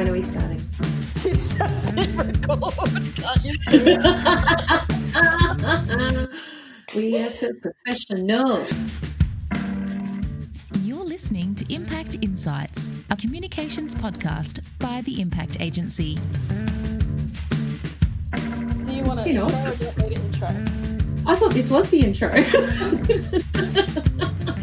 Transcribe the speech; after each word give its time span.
When 0.00 0.08
are 0.08 0.12
we 0.12 0.22
starting? 0.22 0.62
She's 1.18 1.54
just 1.58 1.90
hit 1.90 2.08
record. 2.14 2.72
Can't 3.16 3.44
you 3.44 3.52
see? 3.68 3.98
we 6.98 7.22
are 7.22 7.28
so 7.28 7.52
professional. 7.52 8.64
You're 10.80 11.04
listening 11.04 11.54
to 11.54 11.70
Impact 11.74 12.16
Insights, 12.22 12.88
a 13.10 13.16
communications 13.16 13.94
podcast 13.94 14.62
by 14.78 15.02
the 15.02 15.20
Impact 15.20 15.60
Agency. 15.60 16.18
Do 18.32 18.92
you 18.92 19.02
want 19.02 19.18
to 19.18 19.24
been 19.24 19.36
intro 19.36 19.48
or 19.48 19.76
do 19.76 19.84
you 19.84 19.86
want 19.86 19.98
me 19.98 20.14
to 20.14 20.22
intro? 20.22 20.48
I 21.26 21.34
thought 21.34 21.52
this 21.52 21.68
was 21.68 21.90
the 21.90 22.00
intro. 22.00 22.32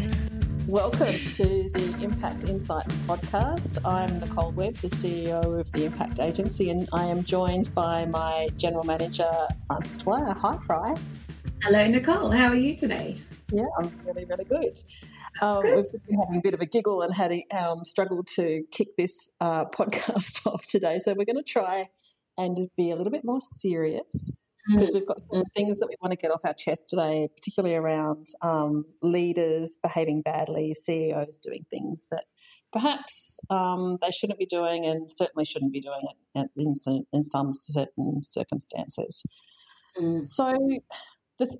Welcome 0.68 1.14
to 1.14 1.70
the 1.70 1.98
Impact 2.02 2.44
Insights 2.44 2.92
podcast. 3.06 3.78
I'm 3.90 4.20
Nicole 4.20 4.50
Webb, 4.52 4.74
the 4.74 4.88
CEO 4.88 5.60
of 5.60 5.72
the 5.72 5.86
Impact 5.86 6.20
Agency, 6.20 6.68
and 6.68 6.86
I 6.92 7.06
am 7.06 7.24
joined 7.24 7.74
by 7.74 8.04
my 8.04 8.50
General 8.58 8.84
Manager, 8.84 9.32
Frances 9.66 9.96
Dwyer. 9.96 10.34
Hi, 10.34 10.58
Fry. 10.58 10.94
Hello, 11.62 11.86
Nicole. 11.86 12.30
How 12.30 12.48
are 12.48 12.54
you 12.54 12.76
today? 12.76 13.16
Yeah, 13.50 13.64
I'm 13.78 13.90
really, 14.04 14.26
really 14.26 14.44
good. 14.44 14.78
Um, 15.40 15.62
Good. 15.62 15.86
We've 15.90 16.06
been 16.06 16.18
having 16.18 16.36
a 16.36 16.42
bit 16.42 16.52
of 16.52 16.60
a 16.60 16.66
giggle 16.66 17.00
and 17.00 17.14
had 17.14 17.32
a, 17.32 17.46
um, 17.50 17.86
struggled 17.86 18.26
to 18.36 18.62
kick 18.70 18.88
this 18.98 19.30
uh, 19.40 19.64
podcast 19.74 20.46
off 20.46 20.66
today. 20.66 20.98
So 20.98 21.14
we're 21.16 21.24
going 21.24 21.42
to 21.42 21.50
try 21.50 21.88
and 22.36 22.68
be 22.76 22.90
a 22.90 22.96
little 22.96 23.10
bit 23.10 23.24
more 23.24 23.40
serious 23.40 24.32
because 24.68 24.92
we've 24.92 25.06
got 25.06 25.20
some 25.20 25.44
things 25.56 25.78
that 25.78 25.88
we 25.88 25.96
want 26.00 26.12
to 26.12 26.16
get 26.16 26.30
off 26.30 26.40
our 26.44 26.54
chest 26.54 26.88
today, 26.88 27.28
particularly 27.34 27.74
around 27.74 28.26
um, 28.42 28.84
leaders 29.02 29.78
behaving 29.82 30.22
badly, 30.22 30.74
CEOs 30.74 31.38
doing 31.38 31.64
things 31.70 32.06
that 32.10 32.24
perhaps 32.72 33.40
um, 33.50 33.98
they 34.02 34.10
shouldn't 34.10 34.38
be 34.38 34.46
doing 34.46 34.84
and 34.84 35.10
certainly 35.10 35.44
shouldn't 35.44 35.72
be 35.72 35.80
doing 35.80 36.02
it 36.34 36.50
in 36.56 36.76
some, 36.76 37.04
in 37.12 37.24
some 37.24 37.52
certain 37.54 38.22
circumstances. 38.22 39.22
Mm. 39.98 40.22
So, 40.22 40.54
the, 41.38 41.56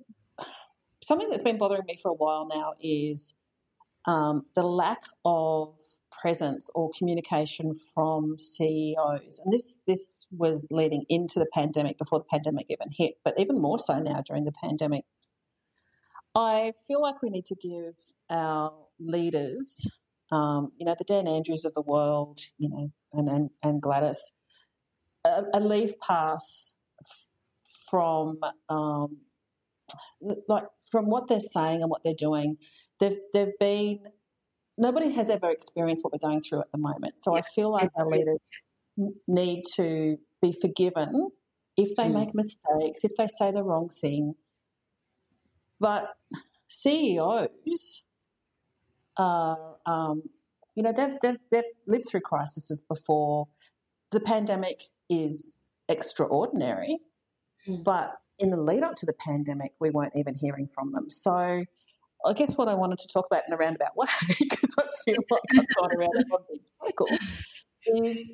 something 1.01 1.29
that's 1.29 1.43
been 1.43 1.57
bothering 1.57 1.85
me 1.87 1.97
for 2.01 2.11
a 2.11 2.15
while 2.15 2.47
now 2.47 2.73
is 2.81 3.33
um, 4.05 4.45
the 4.55 4.63
lack 4.63 5.03
of 5.25 5.75
presence 6.19 6.69
or 6.75 6.91
communication 6.97 7.77
from 7.93 8.37
CEOs, 8.37 9.39
and 9.43 9.53
this 9.53 9.83
this 9.87 10.27
was 10.31 10.69
leading 10.71 11.03
into 11.09 11.39
the 11.39 11.47
pandemic 11.53 11.97
before 11.97 12.19
the 12.19 12.25
pandemic 12.25 12.65
even 12.69 12.89
hit, 12.91 13.15
but 13.23 13.33
even 13.39 13.59
more 13.59 13.79
so 13.79 13.99
now 13.99 14.21
during 14.25 14.45
the 14.45 14.51
pandemic. 14.51 15.05
I 16.35 16.73
feel 16.87 17.01
like 17.01 17.21
we 17.21 17.29
need 17.29 17.45
to 17.45 17.55
give 17.55 17.95
our 18.29 18.73
leaders, 18.99 19.89
um, 20.31 20.71
you 20.77 20.85
know, 20.85 20.95
the 20.97 21.03
Dan 21.03 21.27
Andrews 21.27 21.65
of 21.65 21.73
the 21.73 21.81
world, 21.81 22.41
you 22.57 22.69
know, 22.69 22.91
and 23.13 23.29
and, 23.29 23.49
and 23.63 23.81
Gladys, 23.81 24.33
a, 25.25 25.43
a 25.53 25.59
leave 25.59 25.93
pass 25.99 26.75
from 27.89 28.39
um, 28.69 29.17
like 30.47 30.65
from 30.91 31.09
what 31.09 31.27
they're 31.27 31.39
saying 31.39 31.81
and 31.81 31.89
what 31.89 32.01
they're 32.03 32.13
doing. 32.13 32.57
They've 32.99 33.17
they've 33.33 33.57
been 33.59 33.99
nobody 34.79 35.11
has 35.11 35.29
ever 35.29 35.49
experienced 35.51 36.03
what 36.03 36.13
we're 36.13 36.27
going 36.27 36.41
through 36.41 36.61
at 36.61 36.71
the 36.71 36.77
moment. 36.77 37.19
So 37.19 37.35
I 37.37 37.41
feel 37.41 37.69
like 37.71 37.91
our 37.97 38.07
leaders 38.09 38.39
need 39.27 39.63
to 39.75 40.17
be 40.41 40.51
forgiven 40.53 41.31
if 41.77 41.95
they 41.95 42.05
Mm. 42.05 42.13
make 42.13 42.33
mistakes, 42.33 43.03
if 43.03 43.11
they 43.17 43.27
say 43.27 43.51
the 43.51 43.63
wrong 43.63 43.89
thing. 43.89 44.35
But 45.79 46.15
CEOs 46.67 48.03
are, 49.17 49.77
um, 49.85 50.23
you 50.75 50.83
know, 50.83 50.93
they've, 50.93 51.17
they've, 51.21 51.39
they've 51.51 51.63
lived 51.85 52.07
through 52.09 52.21
crises 52.21 52.81
before. 52.87 53.47
The 54.11 54.19
pandemic 54.19 54.83
is 55.09 55.57
extraordinary, 55.87 56.99
Mm. 57.67 57.83
but 57.83 58.21
in 58.37 58.49
the 58.51 58.57
lead 58.57 58.83
up 58.83 58.95
to 58.95 59.05
the 59.05 59.13
pandemic, 59.13 59.73
we 59.79 59.89
weren't 59.89 60.15
even 60.15 60.33
hearing 60.35 60.67
from 60.67 60.93
them. 60.93 61.09
So 61.09 61.65
I 62.25 62.33
guess 62.33 62.57
what 62.57 62.67
I 62.67 62.73
wanted 62.73 62.99
to 62.99 63.07
talk 63.07 63.27
about 63.29 63.43
in 63.47 63.53
a 63.53 63.57
roundabout 63.57 63.95
way, 63.95 64.07
because 64.39 64.69
I 64.77 64.83
feel 65.05 65.23
like 65.29 65.41
I've 65.57 65.75
gone 65.75 65.95
around 65.95 66.25
one 66.27 66.41
big 66.49 66.61
circle, 66.83 67.07
is, 68.05 68.33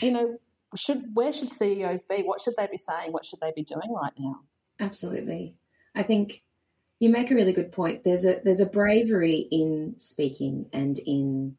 you 0.00 0.12
know, 0.12 0.38
should 0.76 1.04
where 1.14 1.32
should 1.32 1.50
CEOs 1.50 2.04
be? 2.04 2.22
What 2.22 2.40
should 2.40 2.54
they 2.56 2.68
be 2.70 2.78
saying? 2.78 3.12
What 3.12 3.24
should 3.24 3.40
they 3.40 3.52
be 3.54 3.64
doing 3.64 3.92
right 3.92 4.12
now? 4.18 4.40
Absolutely. 4.78 5.56
I 5.94 6.04
think 6.04 6.42
you 7.00 7.10
make 7.10 7.30
a 7.30 7.34
really 7.34 7.52
good 7.52 7.72
point. 7.72 8.04
There's 8.04 8.24
a 8.24 8.40
there's 8.44 8.60
a 8.60 8.66
bravery 8.66 9.48
in 9.50 9.94
speaking 9.98 10.68
and 10.72 10.98
in 10.98 11.56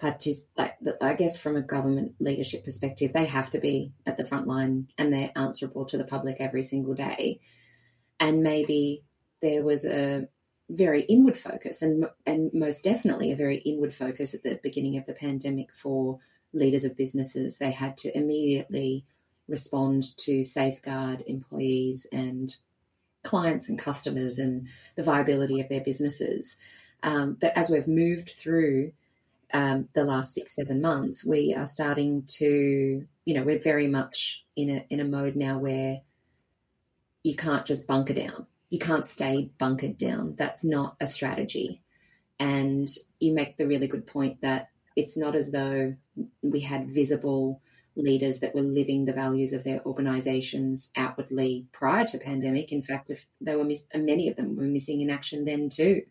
partic- 0.00 0.46
like 0.56 0.76
I 1.00 1.14
guess 1.14 1.36
from 1.36 1.56
a 1.56 1.62
government 1.62 2.16
leadership 2.20 2.64
perspective, 2.64 3.12
they 3.12 3.26
have 3.26 3.50
to 3.50 3.60
be 3.60 3.92
at 4.04 4.16
the 4.16 4.24
front 4.24 4.46
line 4.46 4.88
and 4.98 5.12
they're 5.12 5.32
answerable 5.34 5.86
to 5.86 5.98
the 5.98 6.04
public 6.04 6.36
every 6.40 6.62
single 6.62 6.94
day. 6.94 7.40
And 8.20 8.42
maybe 8.42 9.04
there 9.40 9.62
was 9.64 9.84
a 9.84 10.28
very 10.70 11.02
inward 11.02 11.38
focus 11.38 11.80
and 11.80 12.06
and 12.26 12.50
most 12.52 12.84
definitely 12.84 13.32
a 13.32 13.36
very 13.36 13.56
inward 13.58 13.94
focus 13.94 14.34
at 14.34 14.42
the 14.42 14.60
beginning 14.62 14.98
of 14.98 15.06
the 15.06 15.14
pandemic 15.14 15.74
for 15.74 16.18
leaders 16.52 16.84
of 16.84 16.96
businesses. 16.96 17.58
They 17.58 17.70
had 17.70 17.96
to 17.98 18.16
immediately 18.16 19.04
respond 19.48 20.16
to 20.18 20.42
safeguard 20.42 21.22
employees 21.26 22.06
and 22.12 22.54
clients 23.24 23.68
and 23.68 23.78
customers 23.78 24.38
and 24.38 24.68
the 24.96 25.02
viability 25.02 25.60
of 25.60 25.68
their 25.68 25.80
businesses. 25.80 26.56
Um, 27.02 27.36
but 27.40 27.56
as 27.56 27.70
we've 27.70 27.88
moved 27.88 28.30
through 28.30 28.92
um, 29.52 29.88
the 29.94 30.04
last 30.04 30.34
six, 30.34 30.54
seven 30.54 30.80
months, 30.80 31.24
we 31.24 31.54
are 31.54 31.66
starting 31.66 32.24
to, 32.26 33.06
you 33.24 33.34
know, 33.34 33.42
we're 33.42 33.58
very 33.58 33.86
much 33.86 34.44
in 34.56 34.70
a 34.70 34.86
in 34.90 35.00
a 35.00 35.04
mode 35.04 35.36
now 35.36 35.58
where 35.58 36.02
you 37.22 37.36
can't 37.36 37.66
just 37.66 37.86
bunker 37.86 38.14
down. 38.14 38.46
You 38.70 38.78
can't 38.78 39.06
stay 39.06 39.50
bunkered 39.58 39.96
down. 39.96 40.34
That's 40.36 40.64
not 40.64 40.96
a 41.00 41.06
strategy. 41.06 41.82
And 42.38 42.88
you 43.18 43.32
make 43.32 43.56
the 43.56 43.66
really 43.66 43.86
good 43.86 44.06
point 44.06 44.40
that 44.42 44.68
it's 44.94 45.16
not 45.16 45.34
as 45.34 45.50
though 45.50 45.94
we 46.42 46.60
had 46.60 46.90
visible 46.90 47.60
leaders 47.96 48.40
that 48.40 48.54
were 48.54 48.62
living 48.62 49.04
the 49.04 49.12
values 49.12 49.52
of 49.52 49.64
their 49.64 49.84
organizations 49.84 50.90
outwardly 50.96 51.66
prior 51.72 52.04
to 52.06 52.18
pandemic. 52.18 52.72
In 52.72 52.82
fact, 52.82 53.10
if 53.10 53.26
they 53.40 53.56
were 53.56 53.64
miss- 53.64 53.84
many 53.94 54.28
of 54.28 54.36
them 54.36 54.56
were 54.56 54.62
missing 54.62 55.00
in 55.00 55.10
action 55.10 55.44
then 55.44 55.68
too. 55.68 56.02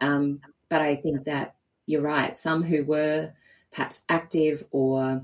Um, 0.00 0.40
but 0.68 0.80
I 0.80 0.96
think 0.96 1.24
that 1.24 1.56
you're 1.86 2.02
right. 2.02 2.36
Some 2.36 2.62
who 2.62 2.84
were 2.84 3.32
perhaps 3.72 4.04
active 4.08 4.64
or 4.70 5.22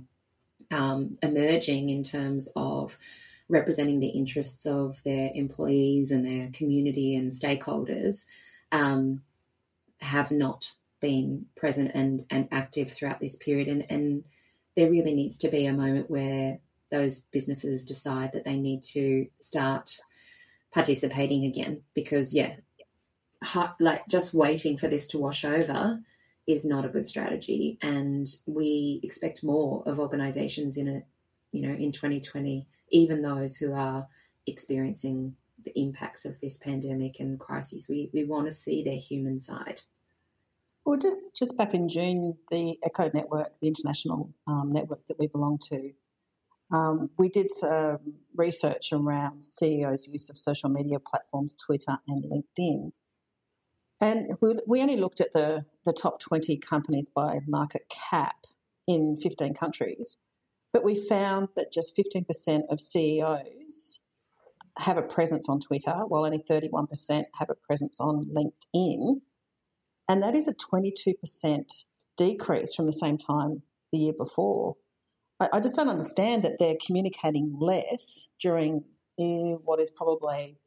um, 0.70 1.18
emerging 1.22 1.90
in 1.90 2.02
terms 2.02 2.48
of 2.56 2.98
representing 3.48 4.00
the 4.00 4.08
interests 4.08 4.66
of 4.66 5.02
their 5.04 5.30
employees 5.34 6.10
and 6.10 6.24
their 6.24 6.50
community 6.52 7.16
and 7.16 7.30
stakeholders 7.30 8.24
um, 8.72 9.22
have 9.98 10.30
not 10.30 10.70
been 11.00 11.46
present 11.56 11.90
and, 11.94 12.24
and 12.30 12.48
active 12.50 12.90
throughout 12.90 13.20
this 13.20 13.36
period. 13.36 13.68
And, 13.68 13.84
and 13.90 14.24
there 14.76 14.90
really 14.90 15.14
needs 15.14 15.38
to 15.38 15.48
be 15.48 15.66
a 15.66 15.72
moment 15.72 16.10
where 16.10 16.58
those 16.90 17.20
businesses 17.20 17.84
decide 17.84 18.32
that 18.32 18.44
they 18.44 18.56
need 18.56 18.82
to 18.82 19.26
start 19.38 19.98
participating 20.72 21.44
again 21.44 21.82
because, 21.94 22.34
yeah, 22.34 22.54
like 23.78 24.08
just 24.08 24.32
waiting 24.32 24.76
for 24.76 24.88
this 24.88 25.08
to 25.08 25.18
wash 25.18 25.44
over 25.44 26.00
is 26.46 26.64
not 26.64 26.84
a 26.84 26.88
good 26.88 27.06
strategy. 27.06 27.78
And 27.82 28.26
we 28.46 29.00
expect 29.02 29.44
more 29.44 29.82
of 29.86 29.98
organizations 29.98 30.76
in 30.76 30.88
a, 30.88 31.02
you 31.54 31.66
know, 31.66 31.74
in 31.74 31.92
2020, 31.92 32.66
even 32.90 33.22
those 33.22 33.56
who 33.56 33.72
are 33.72 34.06
experiencing 34.46 35.34
the 35.64 35.72
impacts 35.80 36.24
of 36.24 36.38
this 36.40 36.58
pandemic 36.58 37.20
and 37.20 37.38
crises. 37.38 37.88
We, 37.88 38.10
we 38.12 38.24
want 38.24 38.46
to 38.46 38.52
see 38.52 38.82
their 38.82 38.98
human 38.98 39.38
side. 39.38 39.80
Well, 40.84 40.98
just 40.98 41.34
just 41.34 41.56
back 41.56 41.72
in 41.72 41.88
June, 41.88 42.36
the 42.50 42.76
ECCO 42.86 43.14
Network, 43.14 43.58
the 43.60 43.68
international 43.68 44.34
um, 44.46 44.70
network 44.70 45.06
that 45.06 45.18
we 45.18 45.28
belong 45.28 45.58
to, 45.70 45.92
um, 46.70 47.08
we 47.16 47.28
did 47.28 47.50
some 47.50 47.98
research 48.36 48.92
around 48.92 49.42
CEOs' 49.42 50.08
use 50.08 50.28
of 50.28 50.38
social 50.38 50.68
media 50.68 50.98
platforms, 50.98 51.54
Twitter 51.54 51.98
and 52.08 52.24
LinkedIn. 52.24 52.92
And 54.00 54.36
we, 54.42 54.58
we 54.66 54.82
only 54.82 54.96
looked 54.96 55.20
at 55.20 55.32
the, 55.32 55.64
the 55.86 55.92
top 55.92 56.20
20 56.20 56.58
companies 56.58 57.08
by 57.08 57.38
market 57.46 57.86
cap 57.88 58.34
in 58.86 59.18
15 59.22 59.54
countries, 59.54 60.18
but 60.74 60.84
we 60.84 60.96
found 60.96 61.48
that 61.54 61.72
just 61.72 61.96
15% 61.96 62.62
of 62.68 62.80
CEOs 62.80 64.02
have 64.76 64.98
a 64.98 65.02
presence 65.02 65.48
on 65.48 65.60
Twitter, 65.60 65.94
while 66.08 66.24
only 66.24 66.42
31% 66.50 66.88
have 67.38 67.48
a 67.48 67.54
presence 67.54 68.00
on 68.00 68.24
LinkedIn. 68.24 69.20
And 70.08 70.20
that 70.20 70.34
is 70.34 70.48
a 70.48 70.52
22% 70.52 71.14
decrease 72.16 72.74
from 72.74 72.86
the 72.86 72.92
same 72.92 73.16
time 73.16 73.62
the 73.92 73.98
year 73.98 74.12
before. 74.18 74.74
I, 75.38 75.46
I 75.52 75.60
just 75.60 75.76
don't 75.76 75.88
understand 75.88 76.42
that 76.42 76.56
they're 76.58 76.74
communicating 76.84 77.56
less 77.56 78.26
during 78.40 78.82
eh, 79.20 79.54
what 79.62 79.78
is 79.78 79.92
probably, 79.92 80.58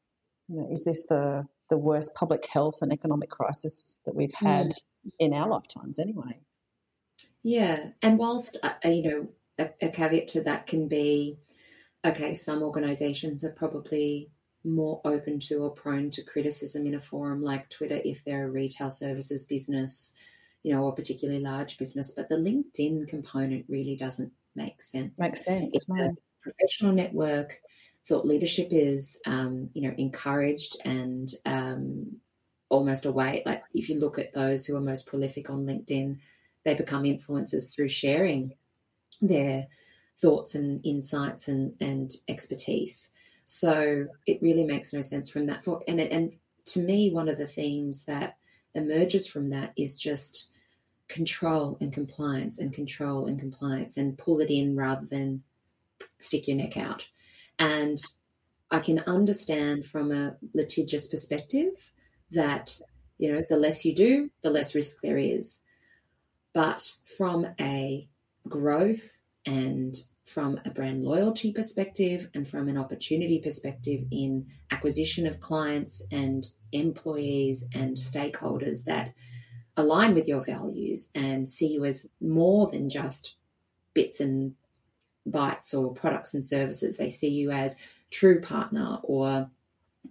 you 0.47 0.55
know, 0.55 0.69
is 0.71 0.85
this 0.85 1.05
the, 1.07 1.45
the 1.69 1.77
worst 1.77 2.15
public 2.15 2.47
health 2.47 2.77
and 2.81 2.93
economic 2.93 3.29
crisis 3.29 3.99
that 4.05 4.15
we've 4.15 4.33
had 4.33 4.71
in 5.19 5.33
our 5.33 5.49
lifetimes 5.49 5.99
anyway? 5.99 6.39
Yeah, 7.43 7.91
and 8.01 8.17
whilst 8.17 8.57
uh, 8.61 8.73
uh, 8.83 8.89
you 8.89 9.03
know 9.03 9.27
a, 9.57 9.69
a 9.81 9.89
caveat 9.89 10.29
to 10.29 10.41
that 10.41 10.67
can 10.67 10.87
be, 10.87 11.37
okay, 12.05 12.33
some 12.33 12.63
organisations 12.63 13.43
are 13.43 13.51
probably 13.51 14.29
more 14.63 15.01
open 15.05 15.39
to 15.39 15.55
or 15.59 15.71
prone 15.71 16.09
to 16.11 16.23
criticism 16.23 16.85
in 16.85 16.95
a 16.95 16.99
forum 16.99 17.41
like 17.41 17.69
Twitter 17.69 17.99
if 18.03 18.23
they're 18.23 18.47
a 18.47 18.49
retail 18.49 18.89
services 18.89 19.45
business, 19.45 20.13
you 20.63 20.73
know, 20.73 20.83
or 20.83 20.93
particularly 20.93 21.39
large 21.39 21.77
business. 21.77 22.11
But 22.11 22.29
the 22.29 22.35
LinkedIn 22.35 23.07
component 23.07 23.65
really 23.69 23.95
doesn't 23.95 24.31
make 24.55 24.81
sense. 24.81 25.19
Makes 25.19 25.45
sense. 25.45 25.69
It's 25.73 25.89
a 25.89 26.15
professional 26.41 26.93
network. 26.93 27.59
Thought 28.07 28.25
leadership 28.25 28.69
is, 28.71 29.19
um, 29.25 29.69
you 29.73 29.87
know, 29.87 29.95
encouraged 29.97 30.77
and 30.85 31.29
um, 31.45 32.17
almost 32.69 33.05
away. 33.05 33.43
Like 33.45 33.63
if 33.73 33.89
you 33.89 33.99
look 33.99 34.19
at 34.19 34.33
those 34.33 34.65
who 34.65 34.75
are 34.75 34.81
most 34.81 35.07
prolific 35.07 35.49
on 35.49 35.65
LinkedIn, 35.65 36.19
they 36.63 36.73
become 36.73 37.03
influencers 37.03 37.73
through 37.73 37.89
sharing 37.89 38.53
their 39.21 39.67
thoughts 40.19 40.55
and 40.55 40.85
insights 40.85 41.47
and, 41.47 41.73
and 41.79 42.11
expertise. 42.27 43.09
So 43.45 44.07
it 44.25 44.41
really 44.41 44.65
makes 44.65 44.93
no 44.93 45.01
sense 45.01 45.29
from 45.29 45.45
that. 45.47 45.63
For, 45.63 45.81
and, 45.87 45.99
and 45.99 46.33
to 46.65 46.79
me, 46.79 47.11
one 47.11 47.29
of 47.29 47.37
the 47.37 47.47
themes 47.47 48.03
that 48.05 48.37
emerges 48.73 49.27
from 49.27 49.49
that 49.51 49.73
is 49.77 49.97
just 49.97 50.49
control 51.07 51.77
and 51.79 51.93
compliance 51.93 52.59
and 52.59 52.73
control 52.73 53.27
and 53.27 53.39
compliance 53.39 53.97
and 53.97 54.17
pull 54.17 54.41
it 54.41 54.49
in 54.49 54.75
rather 54.75 55.05
than 55.09 55.41
stick 56.19 56.47
your 56.47 56.57
neck 56.57 56.77
out. 56.77 57.05
And 57.59 57.97
I 58.69 58.79
can 58.79 58.99
understand 58.99 59.85
from 59.85 60.11
a 60.11 60.35
litigious 60.53 61.07
perspective 61.07 61.91
that, 62.31 62.77
you 63.17 63.31
know, 63.31 63.43
the 63.47 63.57
less 63.57 63.85
you 63.85 63.95
do, 63.95 64.29
the 64.43 64.49
less 64.49 64.75
risk 64.75 64.97
there 65.01 65.17
is. 65.17 65.61
But 66.53 66.91
from 67.17 67.47
a 67.59 68.09
growth 68.47 69.19
and 69.45 69.95
from 70.25 70.59
a 70.65 70.69
brand 70.69 71.03
loyalty 71.03 71.53
perspective 71.53 72.29
and 72.33 72.47
from 72.47 72.67
an 72.67 72.77
opportunity 72.77 73.39
perspective 73.39 74.01
in 74.11 74.45
acquisition 74.71 75.25
of 75.25 75.39
clients 75.39 76.01
and 76.11 76.47
employees 76.73 77.65
and 77.73 77.95
stakeholders 77.95 78.83
that 78.83 79.13
align 79.77 80.13
with 80.13 80.27
your 80.27 80.43
values 80.43 81.09
and 81.15 81.47
see 81.47 81.67
you 81.67 81.85
as 81.85 82.09
more 82.19 82.67
than 82.67 82.89
just 82.89 83.35
bits 83.93 84.19
and 84.19 84.53
bytes 85.29 85.73
or 85.73 85.93
products 85.93 86.33
and 86.33 86.45
services. 86.45 86.97
They 86.97 87.09
see 87.09 87.29
you 87.29 87.51
as 87.51 87.77
true 88.11 88.41
partner 88.41 88.99
or 89.03 89.49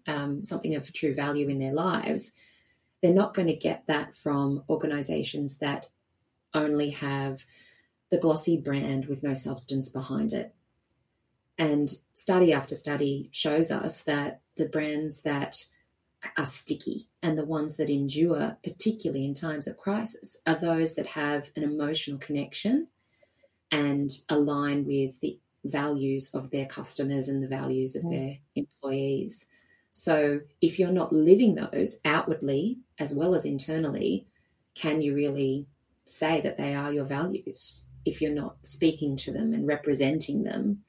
um, 0.06 0.44
something 0.44 0.76
of 0.76 0.92
true 0.92 1.14
value 1.14 1.48
in 1.48 1.58
their 1.58 1.74
lives. 1.74 2.32
They're 3.02 3.12
not 3.12 3.34
going 3.34 3.48
to 3.48 3.54
get 3.54 3.84
that 3.88 4.14
from 4.14 4.62
organizations 4.68 5.58
that 5.58 5.88
only 6.54 6.90
have 6.90 7.44
the 8.16 8.22
glossy 8.22 8.56
brand 8.56 9.04
with 9.04 9.22
no 9.22 9.34
substance 9.34 9.90
behind 9.90 10.32
it. 10.32 10.54
And 11.58 11.92
study 12.14 12.54
after 12.54 12.74
study 12.74 13.28
shows 13.30 13.70
us 13.70 14.04
that 14.04 14.40
the 14.56 14.64
brands 14.64 15.20
that 15.24 15.62
are 16.38 16.46
sticky 16.46 17.10
and 17.22 17.36
the 17.36 17.44
ones 17.44 17.76
that 17.76 17.90
endure, 17.90 18.56
particularly 18.64 19.26
in 19.26 19.34
times 19.34 19.66
of 19.66 19.76
crisis, 19.76 20.40
are 20.46 20.54
those 20.54 20.94
that 20.94 21.06
have 21.08 21.50
an 21.56 21.62
emotional 21.62 22.16
connection 22.16 22.88
and 23.70 24.10
align 24.30 24.86
with 24.86 25.20
the 25.20 25.38
values 25.62 26.30
of 26.32 26.50
their 26.50 26.64
customers 26.64 27.28
and 27.28 27.42
the 27.42 27.48
values 27.48 27.96
of 27.96 28.02
mm. 28.02 28.10
their 28.12 28.38
employees. 28.54 29.44
So 29.90 30.40
if 30.62 30.78
you're 30.78 30.90
not 30.90 31.12
living 31.12 31.54
those 31.54 31.98
outwardly 32.02 32.78
as 32.98 33.12
well 33.12 33.34
as 33.34 33.44
internally, 33.44 34.26
can 34.74 35.02
you 35.02 35.14
really 35.14 35.66
say 36.06 36.40
that 36.40 36.56
they 36.56 36.74
are 36.74 36.90
your 36.90 37.04
values 37.04 37.82
if 38.06 38.22
you're 38.22 38.32
not 38.32 38.56
speaking 38.64 39.16
to 39.16 39.32
them 39.32 39.52
and 39.52 39.66
representing 39.66 40.42
them 40.42 40.82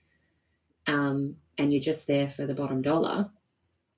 um, 0.88 1.36
and 1.58 1.74
you're 1.74 1.82
just 1.82 2.08
there 2.08 2.30
for 2.30 2.46
the 2.46 2.56
bottom 2.56 2.82
dollar 2.82 3.30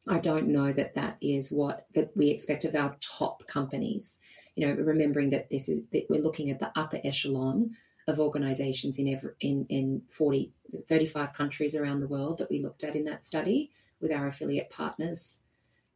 i 0.07 0.18
don't 0.19 0.48
know 0.48 0.71
that 0.74 0.95
that 0.95 1.18
is 1.21 1.51
what 1.51 1.86
that 1.94 2.16
we 2.16 2.30
expect 2.30 2.66
of 2.66 2.75
our 2.75 2.95
top 3.00 3.45
companies. 3.48 4.18
You 4.56 4.68
know 4.68 4.74
remembering 4.74 5.30
that 5.31 5.50
this 5.50 5.69
is 5.69 5.81
that 5.92 6.07
we're 6.10 6.21
looking 6.21 6.50
at 6.50 6.60
the 6.60 6.71
upper 6.75 7.00
echelon 7.04 7.75
of 8.07 8.19
organizations 8.19 8.98
in 8.98 9.07
every, 9.07 9.31
in 9.42 9.65
in 9.69 10.01
40 10.10 10.51
35 10.88 11.33
countries 11.33 11.75
around 11.75 12.00
the 12.00 12.07
world 12.07 12.38
that 12.39 12.50
we 12.50 12.62
looked 12.62 12.83
at 12.83 12.95
in 12.95 13.06
that 13.06 13.24
study 13.24 13.72
with 14.01 14.12
our 14.12 14.27
affiliate 14.27 14.69
partners. 14.69 15.42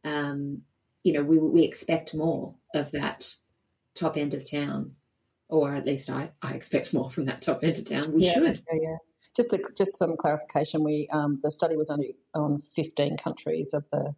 Um, 0.04 0.62
you 1.02 1.12
know 1.12 1.22
we, 1.22 1.38
we 1.38 1.64
expect 1.64 2.14
more 2.14 2.54
of 2.74 2.90
that 2.92 3.34
top 3.94 4.16
end 4.16 4.34
of 4.34 4.48
town 4.48 4.92
or 5.54 5.74
at 5.74 5.86
least 5.86 6.10
I, 6.10 6.30
I 6.42 6.54
expect 6.54 6.92
more 6.92 7.10
from 7.10 7.26
that 7.26 7.40
top 7.40 7.62
end 7.62 7.78
of 7.78 7.84
town. 7.84 8.12
We 8.12 8.24
yeah, 8.24 8.34
should. 8.34 8.62
Yeah, 8.72 8.78
yeah. 8.80 8.96
Just 9.36 9.52
a, 9.52 9.58
just 9.76 9.98
some 9.98 10.16
clarification. 10.16 10.84
We 10.84 11.08
um, 11.12 11.36
the 11.42 11.50
study 11.50 11.76
was 11.76 11.90
only 11.90 12.16
on 12.34 12.62
fifteen 12.74 13.16
countries 13.16 13.72
of 13.72 13.84
the 13.92 14.14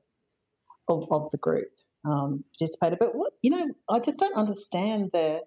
of, 0.89 1.05
of 1.11 1.31
the 1.31 1.39
group 1.39 1.69
um, 2.05 2.45
participated. 2.59 2.99
But 2.99 3.15
what 3.15 3.33
you 3.43 3.51
know, 3.51 3.67
I 3.89 3.99
just 3.99 4.19
don't 4.19 4.37
understand 4.37 5.11
the 5.13 5.41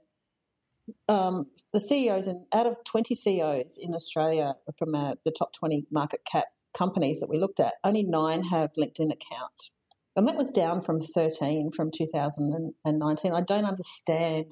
um, 1.08 1.48
the 1.74 1.80
CEOs 1.80 2.28
and 2.28 2.46
out 2.54 2.68
of 2.68 2.76
twenty 2.84 3.16
CEOs 3.16 3.78
in 3.80 3.94
Australia 3.94 4.54
from 4.78 4.96
uh, 4.96 5.16
the 5.26 5.32
top 5.32 5.54
twenty 5.54 5.86
market 5.92 6.22
cap 6.30 6.46
companies 6.78 7.20
that 7.20 7.30
we 7.30 7.40
looked 7.40 7.60
at, 7.60 7.74
only 7.84 8.04
nine 8.04 8.44
have 8.44 8.70
LinkedIn 8.78 9.12
accounts, 9.12 9.72
and 10.16 10.28
that 10.28 10.36
was 10.36 10.52
down 10.52 10.82
from 10.82 11.02
thirteen 11.02 11.72
from 11.76 11.92
two 11.92 12.08
thousand 12.14 12.74
and 12.86 13.00
nineteen. 13.00 13.34
I 13.34 13.42
don't 13.42 13.66
understand 13.66 14.52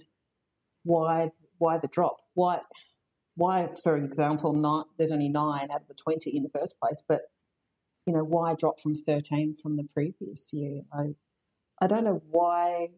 why 0.87 1.31
why 1.57 1.77
the 1.77 1.87
drop? 1.87 2.17
Why 2.33 2.59
why, 3.35 3.69
for 3.83 3.95
example, 3.97 4.53
not 4.53 4.87
there's 4.97 5.11
only 5.11 5.29
nine 5.29 5.69
out 5.71 5.81
of 5.81 5.87
the 5.87 5.93
twenty 5.93 6.35
in 6.35 6.43
the 6.43 6.49
first 6.49 6.79
place, 6.79 7.03
but 7.07 7.21
you 8.05 8.13
know 8.13 8.23
why 8.23 8.55
drop 8.55 8.79
from 8.79 8.95
thirteen 8.95 9.55
from 9.61 9.75
the 9.77 9.87
previous 9.93 10.51
year? 10.53 10.81
I 10.93 11.15
I 11.81 11.87
don't 11.87 12.03
know 12.03 12.21
why 12.29 12.89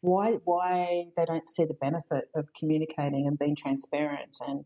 why 0.00 0.32
why 0.44 1.06
they 1.16 1.24
don't 1.24 1.48
see 1.48 1.64
the 1.64 1.74
benefit 1.74 2.24
of 2.34 2.48
communicating 2.58 3.26
and 3.26 3.38
being 3.38 3.56
transparent 3.56 4.36
and 4.46 4.64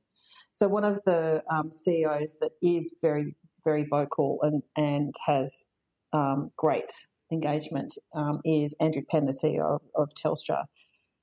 so 0.54 0.68
one 0.68 0.84
of 0.84 1.00
the 1.06 1.42
um, 1.50 1.72
CEOs 1.72 2.36
that 2.40 2.50
is 2.60 2.94
very 3.00 3.34
very 3.64 3.86
vocal 3.88 4.40
and 4.42 4.62
and 4.76 5.14
has 5.26 5.64
um, 6.12 6.50
great 6.56 6.92
engagement 7.32 7.94
um, 8.14 8.40
is 8.44 8.74
Andrew 8.78 9.02
Penn, 9.08 9.24
the 9.24 9.32
CEO 9.32 9.76
of, 9.76 9.82
of 9.94 10.10
Telstra, 10.14 10.64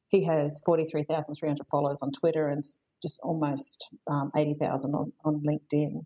he 0.09 0.23
has 0.23 0.59
43,300 0.65 1.67
followers 1.69 2.01
on 2.01 2.11
Twitter 2.11 2.50
and 2.50 2.63
just 3.01 3.19
almost 3.21 3.89
um, 4.07 4.31
80,000 4.35 4.94
on, 4.95 5.13
on 5.23 5.42
LinkedIn. 5.42 6.04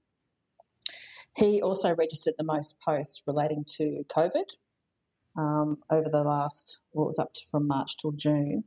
He 1.38 1.62
also 1.62 1.96
registered 1.96 2.36
the 2.38 2.44
most 2.44 2.76
posts 2.82 3.24
relating 3.26 3.66
to 3.78 4.04
COVID 4.16 4.44
um, 5.38 5.78
over 5.90 6.10
the 6.10 6.22
last, 6.22 6.80
what 6.92 7.08
was 7.08 7.18
up 7.18 7.34
to 7.34 7.42
from 7.50 7.66
March 7.66 7.98
till 7.98 8.12
June. 8.12 8.66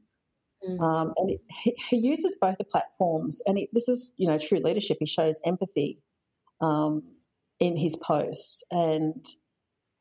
Mm. 0.67 0.81
Um, 0.81 1.13
and 1.19 1.31
it, 1.31 1.41
he, 1.63 1.77
he, 1.91 1.97
uses 1.99 2.35
both 2.41 2.57
the 2.57 2.65
platforms, 2.65 3.43
and 3.47 3.59
it, 3.59 3.69
this 3.75 3.89
is, 3.89 4.11
you 4.17 4.27
know, 4.27 4.39
true 4.39 4.59
leadership. 4.59 4.97
He 4.99 5.07
shows 5.07 5.39
empathy 5.45 6.01
um, 6.63 7.03
in 7.61 7.77
his 7.77 7.95
posts, 7.95 8.65
and 8.71 9.25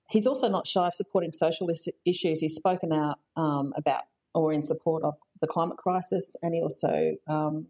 he's 0.10 0.26
also 0.26 0.48
not 0.48 0.66
shy 0.66 0.88
of 0.88 0.96
supporting 0.96 1.34
social 1.34 1.70
issues. 2.06 2.40
He's 2.40 2.56
spoken 2.56 2.94
out 2.94 3.20
um, 3.36 3.74
about 3.76 4.04
or 4.34 4.54
in 4.54 4.62
support 4.62 5.04
of 5.04 5.16
the 5.42 5.48
climate 5.48 5.78
crisis, 5.78 6.36
and 6.42 6.54
he 6.54 6.62
also 6.62 7.16
um, 7.28 7.68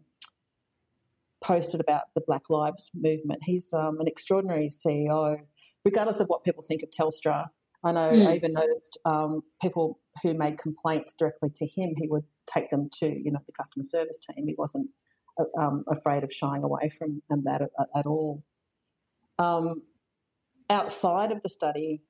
posted 1.42 1.80
about 1.80 2.02
the 2.14 2.20
Black 2.20 2.48
Lives 2.48 2.90
Movement. 2.94 3.40
He's 3.44 3.72
um, 3.72 4.00
an 4.00 4.06
extraordinary 4.06 4.68
CEO, 4.68 5.38
regardless 5.84 6.20
of 6.20 6.28
what 6.28 6.44
people 6.44 6.62
think 6.62 6.82
of 6.82 6.90
Telstra. 6.90 7.46
I 7.84 7.92
know 7.92 8.10
mm. 8.10 8.26
I 8.26 8.34
even 8.34 8.52
noticed 8.52 8.98
um, 9.04 9.42
people 9.60 10.00
who 10.22 10.34
made 10.34 10.58
complaints 10.58 11.14
directly 11.14 11.50
to 11.54 11.66
him, 11.66 11.94
he 11.96 12.08
would 12.08 12.24
take 12.46 12.70
them 12.70 12.88
to 13.00 13.06
you 13.06 13.30
know 13.30 13.40
the 13.46 13.52
customer 13.52 13.84
service 13.84 14.20
team. 14.20 14.46
He 14.46 14.54
wasn't 14.56 14.88
uh, 15.38 15.44
um, 15.60 15.84
afraid 15.88 16.24
of 16.24 16.32
shying 16.32 16.64
away 16.64 16.90
from 16.96 17.22
that 17.44 17.62
at, 17.62 17.70
at 17.94 18.06
all. 18.06 18.42
Um, 19.38 19.82
outside 20.70 21.32
of 21.32 21.42
the 21.42 21.48
study, 21.48 22.02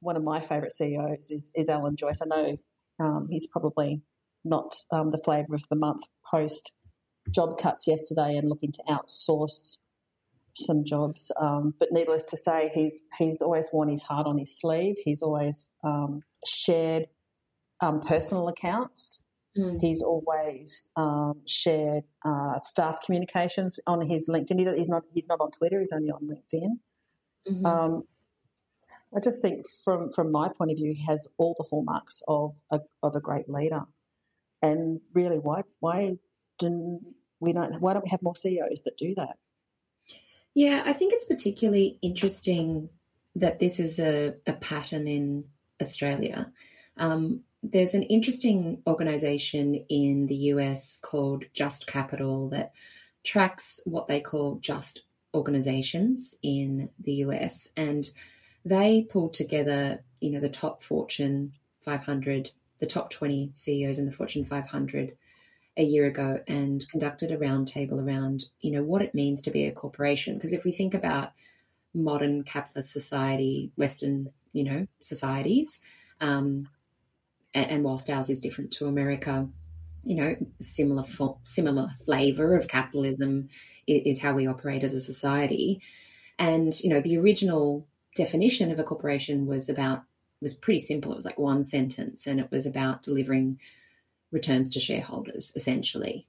one 0.00 0.16
of 0.16 0.24
my 0.24 0.40
favourite 0.40 0.72
CEOs 0.72 1.30
is, 1.30 1.52
is 1.54 1.68
Alan 1.68 1.96
Joyce. 1.96 2.20
I 2.22 2.26
know 2.26 2.56
um, 2.98 3.28
he's 3.30 3.46
probably 3.46 4.02
not 4.44 4.74
um, 4.90 5.10
the 5.10 5.18
flavour 5.18 5.54
of 5.54 5.62
the 5.70 5.76
month 5.76 6.04
post 6.28 6.72
job 7.30 7.58
cuts 7.58 7.86
yesterday 7.86 8.36
and 8.36 8.48
looking 8.48 8.72
to 8.72 8.82
outsource 8.88 9.76
some 10.54 10.84
jobs. 10.84 11.32
Um, 11.40 11.74
but 11.78 11.88
needless 11.92 12.24
to 12.24 12.36
say, 12.36 12.70
he's 12.74 13.02
he's 13.18 13.40
always 13.40 13.68
worn 13.72 13.88
his 13.88 14.02
heart 14.02 14.26
on 14.26 14.38
his 14.38 14.58
sleeve. 14.58 14.96
He's 15.04 15.22
always 15.22 15.68
um, 15.84 16.22
shared 16.46 17.06
um, 17.80 18.00
personal 18.00 18.48
accounts. 18.48 19.24
Mm. 19.56 19.80
He's 19.80 20.02
always 20.02 20.90
um, 20.96 21.42
shared 21.46 22.04
uh, 22.24 22.58
staff 22.58 22.98
communications 23.04 23.78
on 23.86 24.08
his 24.08 24.28
LinkedIn. 24.28 24.76
He's 24.76 24.88
not 24.88 25.02
he's 25.12 25.26
not 25.26 25.40
on 25.40 25.50
Twitter. 25.50 25.78
He's 25.78 25.92
only 25.92 26.10
on 26.10 26.28
LinkedIn. 26.28 26.78
Mm-hmm. 27.48 27.66
Um, 27.66 28.04
I 29.14 29.20
just 29.20 29.42
think, 29.42 29.66
from 29.84 30.08
from 30.10 30.32
my 30.32 30.48
point 30.48 30.70
of 30.70 30.76
view, 30.76 30.94
he 30.96 31.04
has 31.04 31.28
all 31.36 31.54
the 31.56 31.64
hallmarks 31.68 32.22
of 32.28 32.54
a, 32.70 32.80
of 33.02 33.14
a 33.14 33.20
great 33.20 33.48
leader. 33.48 33.82
And 34.62 35.00
really, 35.12 35.38
why 35.38 35.62
why 35.80 36.18
often 36.62 37.14
we 37.40 37.52
don't. 37.52 37.80
Why 37.80 37.92
don't 37.92 38.04
we 38.04 38.10
have 38.10 38.22
more 38.22 38.36
CEOs 38.36 38.82
that 38.84 38.96
do 38.96 39.14
that? 39.16 39.36
Yeah, 40.54 40.82
I 40.84 40.92
think 40.92 41.12
it's 41.12 41.24
particularly 41.24 41.98
interesting 42.02 42.90
that 43.36 43.58
this 43.58 43.80
is 43.80 43.98
a, 43.98 44.34
a 44.46 44.52
pattern 44.52 45.08
in 45.08 45.44
Australia. 45.80 46.52
Um, 46.96 47.40
there's 47.62 47.94
an 47.94 48.02
interesting 48.02 48.82
organization 48.86 49.86
in 49.88 50.26
the 50.26 50.34
US 50.34 50.98
called 51.00 51.44
Just 51.52 51.86
Capital 51.86 52.50
that 52.50 52.72
tracks 53.24 53.80
what 53.84 54.08
they 54.08 54.20
call 54.20 54.56
just 54.56 55.02
organizations 55.32 56.34
in 56.42 56.90
the 57.00 57.12
US. 57.26 57.68
And 57.76 58.08
they 58.64 59.06
pull 59.08 59.30
together, 59.30 60.04
you 60.20 60.30
know, 60.30 60.40
the 60.40 60.48
top 60.48 60.82
Fortune 60.82 61.52
500, 61.84 62.50
the 62.82 62.86
top 62.88 63.10
20 63.10 63.52
CEOs 63.54 64.00
in 64.00 64.06
the 64.06 64.12
Fortune 64.12 64.42
500 64.42 65.16
a 65.76 65.84
year 65.84 66.04
ago 66.04 66.38
and 66.48 66.84
conducted 66.90 67.30
a 67.30 67.36
roundtable 67.36 68.04
around, 68.04 68.44
you 68.60 68.72
know, 68.72 68.82
what 68.82 69.02
it 69.02 69.14
means 69.14 69.42
to 69.42 69.52
be 69.52 69.66
a 69.66 69.72
corporation. 69.72 70.34
Because 70.34 70.52
if 70.52 70.64
we 70.64 70.72
think 70.72 70.92
about 70.92 71.30
modern 71.94 72.42
capitalist 72.42 72.90
society, 72.90 73.70
Western, 73.76 74.32
you 74.52 74.64
know, 74.64 74.88
societies, 74.98 75.78
um, 76.20 76.68
and, 77.54 77.70
and 77.70 77.84
whilst 77.84 78.10
ours 78.10 78.28
is 78.28 78.40
different 78.40 78.72
to 78.72 78.86
America, 78.86 79.48
you 80.02 80.16
know, 80.16 80.34
similar 80.58 81.04
similar 81.44 81.88
flavor 82.04 82.56
of 82.56 82.66
capitalism 82.66 83.48
is, 83.86 84.16
is, 84.16 84.20
how 84.20 84.34
we 84.34 84.48
operate 84.48 84.82
as 84.82 84.92
a 84.92 85.00
society. 85.00 85.82
And 86.36 86.78
you 86.80 86.90
know, 86.90 87.00
the 87.00 87.18
original 87.18 87.86
definition 88.16 88.72
of 88.72 88.80
a 88.80 88.82
corporation 88.82 89.46
was 89.46 89.68
about 89.68 90.02
was 90.42 90.54
pretty 90.54 90.80
simple. 90.80 91.12
It 91.12 91.16
was 91.16 91.24
like 91.24 91.38
one 91.38 91.62
sentence, 91.62 92.26
and 92.26 92.40
it 92.40 92.50
was 92.50 92.66
about 92.66 93.02
delivering 93.02 93.60
returns 94.30 94.70
to 94.70 94.80
shareholders, 94.80 95.52
essentially. 95.54 96.26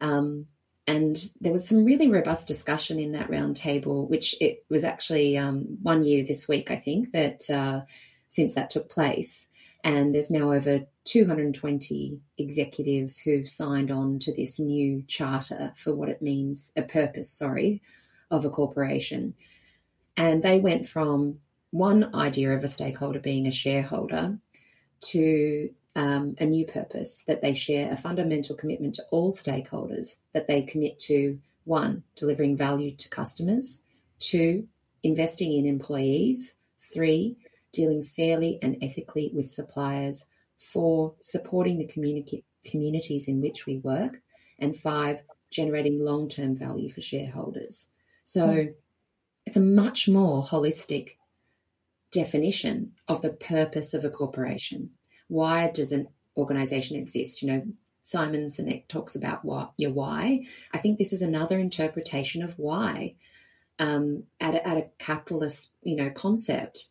Um, 0.00 0.46
and 0.86 1.16
there 1.40 1.52
was 1.52 1.68
some 1.68 1.84
really 1.84 2.08
robust 2.08 2.48
discussion 2.48 2.98
in 2.98 3.12
that 3.12 3.28
roundtable, 3.28 4.08
which 4.08 4.34
it 4.40 4.64
was 4.68 4.82
actually 4.82 5.38
um, 5.38 5.78
one 5.82 6.02
year 6.02 6.24
this 6.24 6.48
week, 6.48 6.70
I 6.70 6.76
think, 6.76 7.12
that 7.12 7.48
uh, 7.48 7.82
since 8.28 8.54
that 8.54 8.70
took 8.70 8.88
place. 8.88 9.48
And 9.84 10.14
there's 10.14 10.30
now 10.30 10.52
over 10.52 10.80
220 11.04 12.20
executives 12.38 13.18
who've 13.18 13.48
signed 13.48 13.90
on 13.90 14.18
to 14.20 14.34
this 14.34 14.58
new 14.58 15.02
charter 15.06 15.72
for 15.76 15.94
what 15.94 16.08
it 16.08 16.20
means, 16.20 16.72
a 16.76 16.82
purpose, 16.82 17.30
sorry, 17.30 17.82
of 18.30 18.44
a 18.44 18.50
corporation. 18.50 19.34
And 20.16 20.42
they 20.42 20.60
went 20.60 20.86
from 20.86 21.38
one 21.70 22.14
idea 22.14 22.56
of 22.56 22.64
a 22.64 22.68
stakeholder 22.68 23.20
being 23.20 23.46
a 23.46 23.52
shareholder 23.52 24.38
to 25.00 25.70
um, 25.96 26.36
a 26.38 26.46
new 26.46 26.66
purpose 26.66 27.22
that 27.26 27.40
they 27.40 27.54
share 27.54 27.92
a 27.92 27.96
fundamental 27.96 28.56
commitment 28.56 28.94
to 28.94 29.04
all 29.10 29.32
stakeholders 29.32 30.16
that 30.32 30.46
they 30.46 30.62
commit 30.62 30.98
to 31.00 31.38
one, 31.64 32.02
delivering 32.14 32.56
value 32.56 32.94
to 32.96 33.08
customers, 33.08 33.82
two, 34.18 34.66
investing 35.02 35.52
in 35.52 35.66
employees, 35.66 36.54
three, 36.78 37.36
dealing 37.72 38.02
fairly 38.02 38.58
and 38.62 38.76
ethically 38.82 39.30
with 39.34 39.48
suppliers, 39.48 40.26
four, 40.58 41.14
supporting 41.20 41.78
the 41.78 41.86
communi- 41.86 42.42
communities 42.64 43.28
in 43.28 43.40
which 43.40 43.66
we 43.66 43.78
work, 43.78 44.20
and 44.58 44.76
five, 44.76 45.22
generating 45.50 46.00
long 46.00 46.28
term 46.28 46.56
value 46.56 46.90
for 46.90 47.00
shareholders. 47.00 47.86
So 48.24 48.46
mm. 48.46 48.74
it's 49.46 49.56
a 49.56 49.60
much 49.60 50.08
more 50.08 50.42
holistic 50.42 51.16
definition 52.12 52.92
of 53.08 53.22
the 53.22 53.32
purpose 53.32 53.94
of 53.94 54.04
a 54.04 54.10
corporation. 54.10 54.90
Why 55.28 55.70
does 55.70 55.92
an 55.92 56.08
organization 56.36 56.96
exist? 56.96 57.42
You 57.42 57.52
know, 57.52 57.62
Simon 58.02 58.46
Sinek 58.46 58.88
talks 58.88 59.14
about 59.14 59.44
what 59.44 59.72
your 59.76 59.92
why. 59.92 60.46
I 60.72 60.78
think 60.78 60.98
this 60.98 61.12
is 61.12 61.22
another 61.22 61.58
interpretation 61.58 62.42
of 62.42 62.58
why 62.58 63.16
um, 63.78 64.24
at, 64.40 64.54
a, 64.54 64.66
at 64.66 64.76
a 64.76 64.86
capitalist, 64.98 65.70
you 65.82 65.96
know, 65.96 66.10
concept 66.10 66.88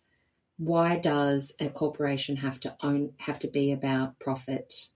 why 0.59 0.97
does 0.97 1.55
a 1.61 1.69
corporation 1.69 2.35
have 2.35 2.59
to 2.59 2.75
own 2.83 3.13
have 3.17 3.39
to 3.39 3.47
be 3.47 3.71
about 3.71 4.19
profit 4.19 4.89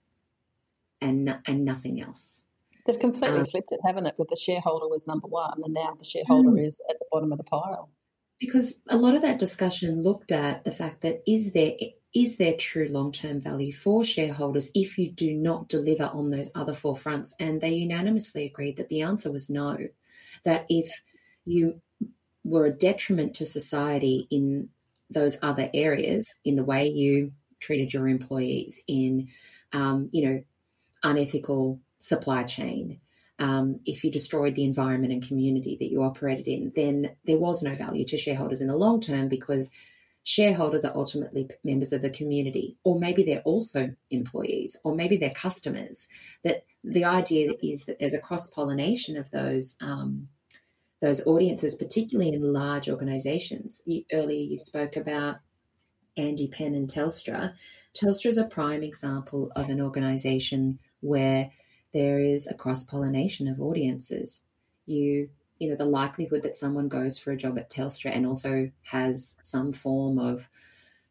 and 1.00 1.38
and 1.48 1.64
nothing 1.64 2.02
else? 2.02 2.44
They've 2.86 3.00
completely 3.00 3.40
um, 3.40 3.46
flipped 3.46 3.72
it, 3.72 3.80
haven't 3.86 4.06
it? 4.06 4.16
With 4.18 4.28
the 4.28 4.36
shareholder 4.36 4.90
was 4.90 5.08
number 5.08 5.28
one, 5.28 5.62
and 5.64 5.74
now 5.74 5.96
the 5.98 6.04
shareholder 6.04 6.50
mm, 6.50 6.66
is 6.66 6.82
at 6.90 7.00
the 7.00 7.06
bottom 7.10 7.32
of 7.32 7.38
the 7.38 7.46
pile. 7.46 7.90
Because 8.44 8.82
a 8.90 8.98
lot 8.98 9.16
of 9.16 9.22
that 9.22 9.40
discussion 9.40 10.04
looked 10.04 10.34
at 10.34 10.66
the 10.66 10.72
fact 10.72 11.04
that 11.04 11.22
is 11.26 11.54
there 11.54 11.76
is 12.14 12.36
there 12.36 12.58
true 12.58 12.90
long 12.90 13.14
term 13.14 13.40
value 13.40 13.72
for 13.72 14.04
shareholders 14.04 14.70
if 14.76 14.98
you 14.98 15.10
do 15.10 15.34
not 15.34 15.70
deliver 15.70 16.04
on 16.04 16.30
those 16.30 16.52
other 16.54 16.74
four 16.74 16.98
fronts? 16.98 17.34
And 17.40 17.62
they 17.62 17.70
unanimously 17.70 18.46
agreed 18.46 18.76
that 18.78 18.90
the 18.90 19.04
answer 19.04 19.32
was 19.32 19.50
no. 19.50 19.78
That 20.44 20.66
if 20.68 20.92
you 21.46 21.80
were 22.44 22.66
a 22.66 22.78
detriment 22.78 23.36
to 23.36 23.46
society 23.46 24.28
in 24.30 24.68
those 25.10 25.38
other 25.42 25.70
areas 25.74 26.36
in 26.44 26.56
the 26.56 26.66
way 26.66 26.90
you 26.90 27.32
treated 27.62 27.94
your 27.94 28.10
employees, 28.10 28.84
in 28.90 29.30
um, 29.72 30.10
you 30.12 30.30
know 30.30 30.44
unethical 31.02 31.80
supply 32.00 32.44
chain. 32.44 33.00
Um, 33.44 33.82
if 33.84 34.06
you 34.06 34.10
destroyed 34.10 34.56
the 34.56 34.64
environment 34.64 35.12
and 35.12 35.28
community 35.28 35.76
that 35.78 35.92
you 35.92 36.02
operated 36.02 36.48
in, 36.48 36.72
then 36.78 37.14
there 37.26 37.38
was 37.38 37.62
no 37.62 37.76
value 37.76 38.06
to 38.06 38.16
shareholders 38.16 38.62
in 38.62 38.68
the 38.68 38.78
long 38.78 39.02
term 39.02 39.28
because 39.28 39.70
shareholders 40.24 40.86
are 40.86 40.96
ultimately 40.96 41.50
members 41.62 41.92
of 41.92 42.02
the 42.02 42.10
community, 42.10 42.78
or 42.86 42.98
maybe 42.98 43.24
they're 43.24 43.42
also 43.42 43.94
employees, 44.10 44.78
or 44.86 44.96
maybe 44.96 45.18
they're 45.18 45.30
customers. 45.48 46.08
That 46.46 46.64
the 46.86 47.04
idea 47.04 47.52
is 47.62 47.84
that 47.86 48.00
there's 48.00 48.14
a 48.14 48.20
cross 48.28 48.50
pollination 48.50 49.18
of 49.18 49.30
those 49.30 49.76
um, 49.82 50.30
those 51.02 51.28
audiences, 51.28 51.76
particularly 51.76 52.32
in 52.32 52.54
large 52.54 52.88
organizations. 52.88 53.82
Earlier, 54.14 54.40
you 54.40 54.56
spoke 54.56 54.96
about 54.96 55.36
Andy 56.16 56.48
Penn 56.48 56.76
and 56.76 56.88
Telstra. 56.88 57.56
Telstra 57.94 58.28
is 58.28 58.38
a 58.38 58.46
prime 58.46 58.84
example 58.84 59.52
of 59.54 59.68
an 59.68 59.82
organization 59.82 60.80
where 61.02 61.52
there 61.94 62.20
is 62.20 62.48
a 62.48 62.54
cross 62.54 62.84
pollination 62.84 63.48
of 63.48 63.62
audiences. 63.62 64.44
You 64.86 65.30
you 65.60 65.70
know 65.70 65.76
the 65.76 65.86
likelihood 65.86 66.42
that 66.44 66.56
someone 66.56 66.90
goes 66.90 67.18
for 67.18 67.32
a 67.32 67.38
job 67.38 67.58
at 67.58 67.70
Telstra 67.70 68.12
and 68.14 68.26
also 68.26 68.70
has 68.84 69.38
some 69.42 69.72
form 69.72 70.20
of 70.20 70.50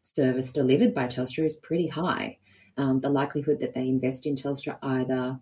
service 0.01 0.51
delivered 0.51 0.93
by 0.93 1.07
Telstra 1.07 1.45
is 1.45 1.53
pretty 1.53 1.87
high. 1.87 2.37
Um, 2.77 2.99
the 2.99 3.09
likelihood 3.09 3.59
that 3.61 3.73
they 3.73 3.87
invest 3.87 4.25
in 4.25 4.35
Telstra 4.35 4.77
either 4.83 5.39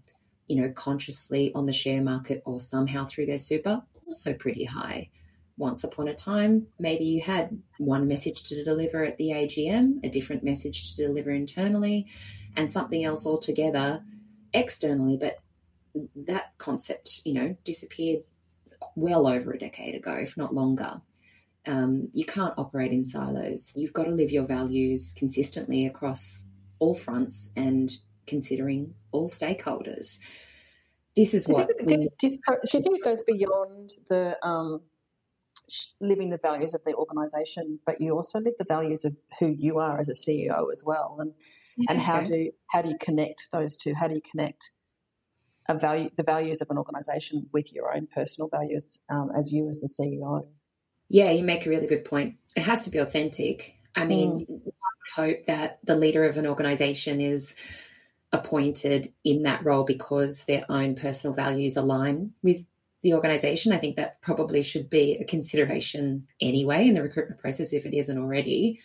you 0.47 0.61
know 0.61 0.71
consciously 0.71 1.51
on 1.53 1.65
the 1.65 1.73
share 1.73 2.01
market 2.01 2.41
or 2.45 2.61
somehow 2.61 3.05
through 3.05 3.25
their 3.25 3.37
super 3.37 3.81
also 4.05 4.33
pretty 4.33 4.65
high. 4.65 5.09
Once 5.57 5.83
upon 5.83 6.07
a 6.07 6.13
time, 6.15 6.65
maybe 6.79 7.05
you 7.05 7.21
had 7.21 7.57
one 7.77 8.07
message 8.07 8.43
to 8.43 8.63
deliver 8.63 9.03
at 9.05 9.17
the 9.17 9.29
AGM, 9.29 10.03
a 10.03 10.09
different 10.09 10.43
message 10.43 10.95
to 10.95 11.07
deliver 11.07 11.31
internally, 11.31 12.07
and 12.55 12.69
something 12.69 13.03
else 13.03 13.25
altogether 13.25 14.03
externally. 14.53 15.17
But 15.17 15.37
that 16.27 16.53
concept, 16.57 17.21
you 17.25 17.33
know, 17.33 17.55
disappeared 17.63 18.23
well 18.95 19.27
over 19.27 19.51
a 19.51 19.59
decade 19.59 19.95
ago, 19.95 20.13
if 20.13 20.37
not 20.37 20.53
longer. 20.53 21.01
Um, 21.67 22.09
you 22.13 22.25
can't 22.25 22.55
operate 22.57 22.91
in 22.91 23.03
silos. 23.03 23.71
You've 23.75 23.93
got 23.93 24.05
to 24.05 24.11
live 24.11 24.31
your 24.31 24.45
values 24.45 25.13
consistently 25.15 25.85
across 25.85 26.45
all 26.79 26.95
fronts 26.95 27.51
and 27.55 27.95
considering 28.25 28.95
all 29.11 29.29
stakeholders 29.29 30.17
this 31.15 31.33
is 31.33 31.45
do 31.45 31.53
what. 31.53 31.67
Think, 31.77 31.87
do, 31.87 32.01
you, 32.03 32.09
do, 32.19 32.27
you 32.29 32.81
think 32.81 32.97
it 32.97 33.03
goes 33.03 33.19
beyond 33.27 33.91
the 34.07 34.37
um, 34.45 34.81
living 35.99 36.29
the 36.29 36.39
values 36.41 36.73
of 36.73 36.81
the 36.85 36.93
organisation, 36.93 37.79
but 37.85 37.99
you 37.99 38.15
also 38.15 38.39
live 38.39 38.53
the 38.57 38.65
values 38.65 39.05
of 39.05 39.15
who 39.39 39.47
you 39.47 39.79
are 39.79 39.99
as 39.99 40.09
a 40.09 40.13
CEO 40.13 40.71
as 40.71 40.83
well, 40.85 41.17
and 41.19 41.33
and 41.89 41.99
how 41.99 42.21
do 42.21 42.51
how 42.69 42.81
do 42.81 42.89
you 42.89 42.97
connect 42.99 43.49
those 43.51 43.75
two? 43.75 43.93
How 43.93 44.07
do 44.07 44.15
you 44.15 44.21
connect 44.29 44.71
a 45.67 45.77
value 45.77 46.09
the 46.17 46.23
values 46.23 46.61
of 46.61 46.69
an 46.69 46.77
organisation 46.77 47.47
with 47.53 47.71
your 47.71 47.95
own 47.95 48.07
personal 48.13 48.49
values 48.49 48.99
um, 49.09 49.31
as 49.37 49.51
you 49.51 49.69
as 49.69 49.81
the 49.81 49.87
CEO? 49.87 50.45
Yeah, 51.09 51.31
you 51.31 51.43
make 51.43 51.65
a 51.65 51.69
really 51.69 51.87
good 51.87 52.05
point. 52.05 52.35
It 52.55 52.63
has 52.63 52.83
to 52.83 52.89
be 52.89 52.99
authentic. 52.99 53.75
I 53.95 54.05
mean, 54.05 54.45
mm. 54.49 54.71
I 55.17 55.21
hope 55.21 55.45
that 55.47 55.79
the 55.83 55.95
leader 55.95 56.23
of 56.23 56.37
an 56.37 56.47
organisation 56.47 57.19
is 57.19 57.55
appointed 58.31 59.11
in 59.25 59.43
that 59.43 59.63
role 59.65 59.83
because 59.83 60.45
their 60.45 60.63
own 60.69 60.95
personal 60.95 61.33
values 61.35 61.75
align 61.75 62.31
with 62.43 62.63
the 63.03 63.13
organization. 63.13 63.73
I 63.73 63.77
think 63.77 63.97
that 63.97 64.21
probably 64.21 64.63
should 64.63 64.89
be 64.89 65.17
a 65.17 65.25
consideration 65.25 66.27
anyway 66.39 66.87
in 66.87 66.93
the 66.93 67.01
recruitment 67.01 67.41
process 67.41 67.73
if 67.73 67.85
it 67.85 67.93
isn't 67.93 68.17
already. 68.17 68.79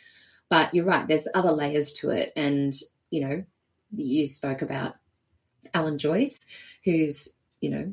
But 0.49 0.75
you're 0.75 0.85
right, 0.85 1.07
there's 1.07 1.29
other 1.35 1.53
layers 1.53 1.93
to 1.93 2.11
it. 2.11 2.33
And, 2.37 2.73
you 3.11 3.21
know, 3.27 3.45
you 3.91 4.27
spoke 4.27 4.63
about 4.63 4.95
Alan 5.75 5.99
Joyce, 5.99 6.39
who's, 6.85 7.35
you 7.61 7.71
know, 7.71 7.93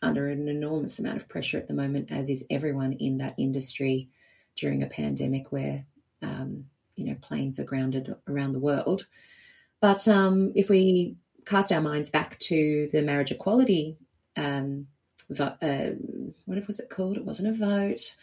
under 0.00 0.26
an 0.28 0.48
enormous 0.48 0.98
amount 0.98 1.16
of 1.16 1.28
pressure 1.28 1.58
at 1.58 1.68
the 1.68 1.74
moment, 1.74 2.10
as 2.10 2.28
is 2.28 2.44
everyone 2.50 2.92
in 2.94 3.18
that 3.18 3.34
industry 3.38 4.08
during 4.56 4.82
a 4.82 4.88
pandemic 4.88 5.52
where, 5.52 5.84
um, 6.22 6.64
you 6.96 7.06
know, 7.06 7.16
planes 7.20 7.58
are 7.58 7.64
grounded 7.64 8.14
around 8.28 8.52
the 8.52 8.58
world. 8.58 9.06
But 9.80 10.06
um, 10.08 10.52
if 10.54 10.68
we 10.68 11.16
cast 11.46 11.72
our 11.72 11.80
minds 11.80 12.10
back 12.10 12.38
to 12.40 12.88
the 12.92 13.02
marriage 13.02 13.30
equality, 13.30 13.96
um, 14.36 14.88
vo- 15.30 15.56
uh, 15.62 15.90
what 16.46 16.66
was 16.66 16.80
it 16.80 16.90
called? 16.90 17.16
It 17.16 17.24
wasn't 17.24 17.48
a 17.48 17.52
vote. 17.52 18.16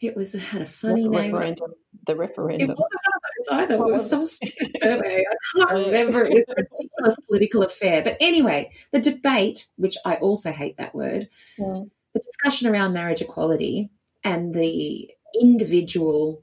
It 0.00 0.16
was 0.16 0.34
it 0.34 0.40
had 0.40 0.62
a 0.62 0.66
funny 0.66 1.02
the 1.02 1.08
name. 1.10 1.32
referendum. 1.32 1.72
The 2.06 2.16
referendum. 2.16 2.70
It 2.70 2.76
wasn't 2.78 3.00
one 3.04 3.14
of 3.14 3.22
those 3.36 3.62
either. 3.62 3.74
It 3.74 3.80
was 3.92 4.02
was 4.02 4.08
some 4.10 4.26
stupid 4.26 4.70
survey. 4.78 5.24
I 5.30 5.58
can't 5.58 5.86
remember. 5.86 6.24
It 6.24 6.32
was 6.32 6.44
a 6.48 6.54
ridiculous 6.56 7.16
political 7.28 7.62
affair. 7.62 8.02
But 8.02 8.16
anyway, 8.20 8.70
the 8.92 9.00
debate, 9.00 9.68
which 9.76 9.96
I 10.06 10.14
also 10.16 10.52
hate 10.52 10.76
that 10.78 10.94
word, 10.94 11.28
Yeah. 11.58 11.82
the 12.14 12.20
discussion 12.20 12.68
around 12.68 12.92
marriage 12.94 13.20
equality 13.20 13.90
and 14.24 14.54
the 14.54 15.10
individual, 15.40 16.42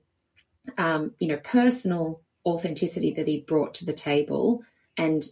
um, 0.78 1.14
you 1.20 1.28
know, 1.28 1.38
personal 1.38 2.22
authenticity 2.46 3.12
that 3.12 3.28
he 3.28 3.40
brought 3.42 3.74
to 3.76 3.86
the 3.86 3.94
table, 3.94 4.64
and 4.98 5.28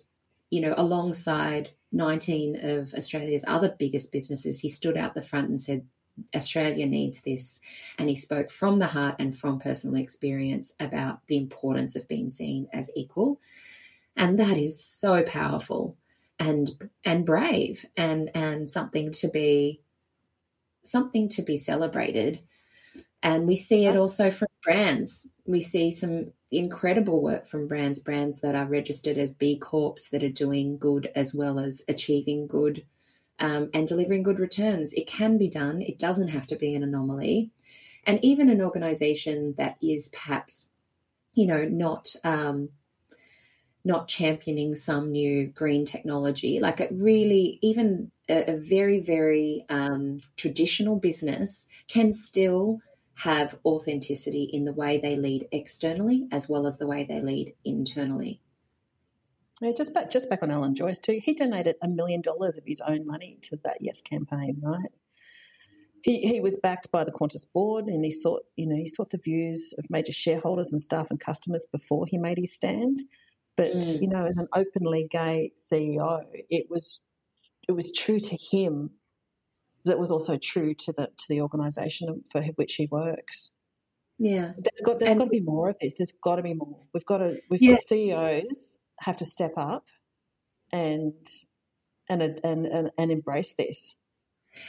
you 0.52 0.62
know, 0.62 0.74
alongside 0.78 1.70
19 1.92 2.58
of 2.64 2.94
Australia's 2.94 3.44
other 3.48 3.74
biggest 3.80 4.12
businesses, 4.12 4.60
he 4.60 4.70
stood 4.70 4.98
out 4.98 5.14
the 5.16 5.22
front 5.22 5.50
and 5.50 5.60
said, 5.60 5.86
Australia 6.36 6.86
needs 6.86 7.22
this. 7.22 7.60
And 7.98 8.10
he 8.10 8.16
spoke 8.16 8.50
from 8.50 8.80
the 8.80 8.88
heart 8.88 9.16
and 9.20 9.38
from 9.38 9.60
personal 9.60 9.98
experience 9.98 10.74
about 10.80 11.26
the 11.28 11.38
importance 11.38 11.96
of 11.96 12.08
being 12.08 12.30
seen 12.30 12.68
as 12.74 12.90
equal. 12.96 13.40
And 14.16 14.40
that 14.40 14.58
is 14.58 14.84
so 14.84 15.24
powerful 15.24 15.98
and 16.40 16.90
and 17.06 17.26
brave 17.26 17.86
and 17.96 18.30
and 18.36 18.70
something 18.70 19.12
to 19.14 19.30
be 19.30 19.82
something 20.84 21.30
to 21.30 21.42
be 21.42 21.58
celebrated. 21.58 22.42
And 23.24 23.48
we 23.48 23.56
see 23.56 23.88
it 23.88 23.96
also 23.96 24.30
from 24.30 24.50
brands. 24.64 25.28
We 25.46 25.62
see 25.62 25.92
some 25.92 26.32
incredible 26.52 27.22
work 27.22 27.46
from 27.46 27.68
brands, 27.68 28.00
brands 28.00 28.40
that 28.42 28.56
are 28.56 28.68
registered 28.68 29.18
as 29.18 29.32
B 29.32 29.58
Corps 29.58 30.08
that 30.12 30.24
are 30.24 30.30
doing 30.30 30.78
good 30.78 31.12
as 31.16 31.34
well 31.34 31.60
as 31.60 31.82
achieving 31.88 32.48
good 32.48 32.86
um, 33.40 33.70
and 33.74 33.88
delivering 33.88 34.24
good 34.24 34.40
returns. 34.40 34.94
It 34.94 35.08
can 35.08 35.38
be 35.38 35.50
done, 35.50 35.82
it 35.82 36.00
doesn't 36.00 36.30
have 36.30 36.48
to 36.48 36.56
be 36.56 36.76
an 36.76 36.84
anomaly. 36.84 37.52
And 38.06 38.24
even 38.24 38.50
an 38.50 38.62
organization 38.62 39.56
that 39.58 39.78
is 39.82 40.10
perhaps, 40.10 40.70
you 41.34 41.48
know, 41.48 41.66
not. 41.66 42.16
Um, 42.24 42.70
not 43.88 44.08
championing 44.08 44.74
some 44.74 45.12
new 45.12 45.46
green 45.46 45.86
technology. 45.86 46.60
Like 46.60 46.80
it 46.80 46.90
really, 46.92 47.60
even 47.62 48.12
a, 48.28 48.54
a 48.54 48.58
very, 48.58 49.00
very 49.00 49.64
um, 49.70 50.20
traditional 50.38 50.96
business 50.96 51.68
can 51.88 52.12
still 52.12 52.80
have 53.14 53.58
authenticity 53.64 54.50
in 54.52 54.66
the 54.66 54.74
way 54.74 54.98
they 54.98 55.16
lead 55.16 55.48
externally 55.52 56.28
as 56.32 56.50
well 56.50 56.66
as 56.66 56.78
the 56.78 56.88
way 56.88 57.06
they 57.06 57.22
lead 57.22 57.54
internally. 57.64 58.42
Yeah, 59.62 59.72
just 59.76 59.94
back 59.94 60.12
just 60.12 60.30
back 60.30 60.44
on 60.44 60.52
Alan 60.52 60.76
Joyce 60.76 61.00
too. 61.00 61.20
He 61.24 61.34
donated 61.34 61.76
a 61.82 61.88
million 61.88 62.22
dollars 62.22 62.58
of 62.58 62.64
his 62.66 62.82
own 62.82 63.06
money 63.06 63.38
to 63.44 63.58
that 63.64 63.78
Yes 63.82 64.02
campaign, 64.02 64.58
right? 64.62 64.90
He 66.04 66.20
he 66.20 66.42
was 66.42 66.58
backed 66.58 66.92
by 66.92 67.04
the 67.04 67.12
Qantas 67.12 67.48
board, 67.52 67.86
and 67.86 68.04
he 68.04 68.12
sought 68.12 68.44
you 68.58 68.68
know 68.68 68.76
he 68.76 68.88
sought 68.88 69.12
the 69.12 69.18
views 69.18 69.74
of 69.78 69.86
major 69.90 70.12
shareholders 70.12 70.72
and 70.72 70.82
staff 70.82 71.08
and 71.10 71.20
customers 71.20 71.66
before 71.72 72.06
he 72.06 72.18
made 72.18 72.38
his 72.38 72.54
stand. 72.54 73.00
But 73.58 73.72
Mm. 73.72 74.02
you 74.02 74.08
know, 74.10 74.26
as 74.26 74.36
an 74.38 74.50
openly 74.54 75.08
gay 75.10 75.52
CEO, 75.56 76.24
it 76.50 76.68
was 76.70 77.02
it 77.68 77.72
was 77.72 77.94
true 77.94 78.20
to 78.20 78.38
him. 78.52 78.92
That 79.86 80.00
was 80.00 80.12
also 80.12 80.38
true 80.38 80.74
to 80.74 80.92
the 80.92 81.08
to 81.08 81.26
the 81.30 81.42
organisation 81.42 82.24
for 82.32 82.44
which 82.58 82.76
he 82.76 82.88
works. 82.92 83.54
Yeah. 84.20 84.52
There's 84.58 84.82
got 84.84 85.00
there's 85.00 85.12
And- 85.12 85.20
got 85.20 85.26
to 85.26 85.30
be 85.32 85.40
more 85.40 85.70
of 85.70 85.78
this. 85.80 85.94
There's 85.98 86.12
got 86.12 86.36
to 86.36 86.42
be 86.44 86.54
more. 86.56 86.82
We've 86.94 87.06
got 87.06 87.20
to 87.20 87.40
we've 87.50 87.62
Yeah. 87.62 87.76
got 87.76 87.88
CEOs 87.88 88.78
have 89.06 89.18
to 89.18 89.26
step 89.26 89.54
up 89.56 89.86
and 90.72 91.14
and 92.10 92.22
and 92.22 92.66
and, 92.66 92.92
and 92.98 93.12
embrace 93.12 93.54
this. 93.54 93.96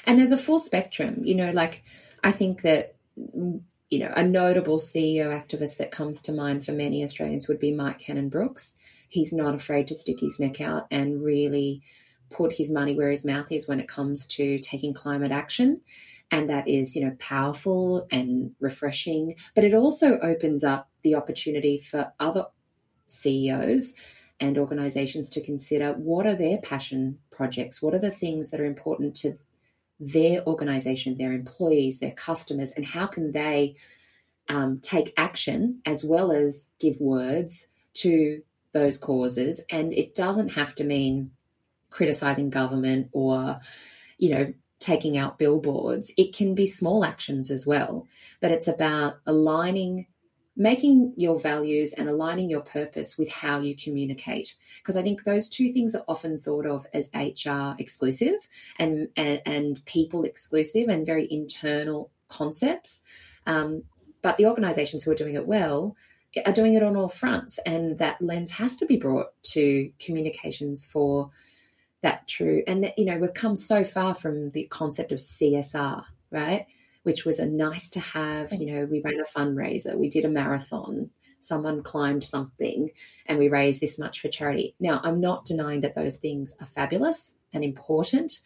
And 0.05 0.19
there's 0.19 0.33
a 0.33 0.39
full 0.39 0.59
spectrum, 0.59 1.23
you 1.25 1.35
know, 1.35 1.51
like 1.51 1.85
I 2.23 2.33
think 2.33 2.63
that, 2.63 2.97
you 3.17 3.99
know, 3.99 4.13
a 4.15 4.23
notable 4.23 4.79
CEO 4.79 5.29
activist 5.29 5.79
that 5.79 5.91
comes 5.91 6.23
to 6.23 6.33
mind 6.33 6.67
for 6.67 6.73
many 6.73 7.03
Australians 7.03 7.49
would 7.49 7.61
be 7.61 7.73
Mike 7.73 8.01
Cannon-Brookes. 8.01 8.75
He's 9.09 9.33
not 9.33 9.55
afraid 9.55 9.87
to 9.87 9.95
stick 9.95 10.19
his 10.21 10.41
neck 10.41 10.61
out 10.61 10.87
and 10.91 11.23
really 11.23 11.83
put 12.31 12.53
his 12.53 12.69
money 12.69 12.97
where 12.97 13.11
his 13.11 13.25
mouth 13.25 13.53
is 13.53 13.69
when 13.69 13.79
it 13.79 13.89
comes 13.89 14.27
to 14.27 14.59
taking 14.59 14.93
climate 14.93 15.31
action. 15.31 15.81
And 16.33 16.51
that 16.51 16.67
is, 16.67 16.97
you 16.97 17.05
know, 17.05 17.17
powerful 17.21 18.09
and 18.11 18.57
refreshing, 18.59 19.37
but 19.55 19.63
it 19.63 19.73
also 19.73 20.19
opens 20.19 20.65
up 20.65 20.91
the 21.05 21.15
opportunity 21.15 21.79
for 21.79 22.13
other 22.19 22.47
CEOs 23.07 23.95
and 24.39 24.59
organizations 24.59 25.29
to 25.31 25.41
consider 25.41 25.93
what 25.93 26.27
are 26.27 26.35
their 26.35 26.59
passion 26.59 27.19
projects? 27.31 27.81
What 27.81 27.95
are 27.95 27.99
the 27.99 28.11
things 28.11 28.51
that 28.51 28.61
are 28.61 28.67
important 28.67 29.17
to 29.17 29.37
their 29.99 30.47
organization, 30.47 31.17
their 31.17 31.33
employees, 31.33 31.99
their 31.99 32.13
customers, 32.13 32.73
and 32.73 32.85
how 32.85 33.07
can 33.07 33.33
they 33.33 33.77
um, 34.49 34.79
take 34.81 35.15
action 35.17 35.81
as 35.87 36.05
well 36.05 36.33
as 36.33 36.71
give 36.79 37.01
words 37.01 37.69
to 37.95 38.43
those 38.73 38.99
causes? 38.99 39.63
And 39.71 39.93
it 39.95 40.15
doesn't 40.15 40.51
have 40.51 40.75
to 40.77 40.85
mean 40.85 41.31
criticizing 41.89 42.51
government 42.51 43.09
or, 43.13 43.61
you 44.19 44.31
know, 44.35 44.53
taking 44.79 45.17
out 45.17 45.39
billboards. 45.39 46.13
It 46.19 46.37
can 46.37 46.55
be 46.55 46.67
small 46.67 47.05
actions 47.05 47.51
as 47.51 47.67
well, 47.67 48.07
but 48.41 48.51
it's 48.51 48.69
about 48.69 49.19
aligning. 49.27 50.07
Making 50.57 51.13
your 51.17 51.39
values 51.39 51.93
and 51.93 52.09
aligning 52.09 52.49
your 52.49 52.63
purpose 52.63 53.19
with 53.19 53.31
how 53.31 53.61
you 53.61 53.77
communicate. 53.77 54.55
Because 54.79 54.97
I 54.97 55.03
think 55.03 55.25
those 55.25 55.49
two 55.51 55.69
things 55.69 55.95
are 55.95 56.05
often 56.09 56.39
thought 56.39 56.67
of 56.67 56.87
as 56.95 57.11
HR 57.15 57.75
exclusive 57.79 58.49
and, 58.79 59.09
and, 59.17 59.43
and 59.45 59.85
people 59.85 60.25
exclusive 60.25 60.89
and 60.89 61.05
very 61.05 61.29
internal 61.31 62.11
concepts. 62.29 63.03
Um, 63.47 63.85
but 64.23 64.39
the 64.39 64.47
organizations 64.47 65.03
who 65.03 65.11
are 65.11 65.17
doing 65.17 65.35
it 65.35 65.47
well 65.47 65.95
are 66.45 66.53
doing 66.53 66.75
it 66.75 66.83
on 66.83 66.97
all 66.97 67.09
fronts. 67.09 67.59
And 67.65 67.99
that 67.99 68.21
lens 68.21 68.51
has 68.53 68.77
to 68.77 68.87
be 68.87 68.97
brought 68.97 69.29
to 69.53 69.91
communications 69.99 70.85
for 70.85 71.31
that 72.03 72.29
true. 72.29 72.63
And, 72.67 72.85
that, 72.85 72.99
you 72.99 73.05
know, 73.05 73.19
we've 73.19 73.33
come 73.35 73.57
so 73.57 73.85
far 73.85 74.15
from 74.15 74.51
the 74.51 74.65
concept 74.65 75.13
of 75.13 75.19
CSR, 75.19 76.05
right? 76.31 76.67
Which 77.07 77.25
was 77.25 77.39
a 77.39 77.47
nice 77.47 77.89
to 77.91 78.01
have. 78.01 78.53
You 78.53 78.67
know, 78.73 78.87
we 78.91 79.01
ran 79.01 79.21
a 79.21 79.39
fundraiser, 79.39 79.97
we 79.97 80.09
did 80.09 80.25
a 80.25 80.29
marathon, 80.29 81.11
someone 81.39 81.85
climbed 81.85 82.25
something, 82.25 82.91
and 83.27 83.39
we 83.39 83.47
raised 83.49 83.81
this 83.81 83.97
much 83.97 84.21
for 84.21 84.27
charity. 84.29 84.75
Now, 84.81 85.01
I'm 85.05 85.21
not 85.21 85.45
denying 85.45 85.83
that 85.83 85.95
those 85.95 86.17
things 86.17 86.57
are 86.61 86.67
fabulous 86.67 87.39
and 87.53 87.63
important, 87.63 88.41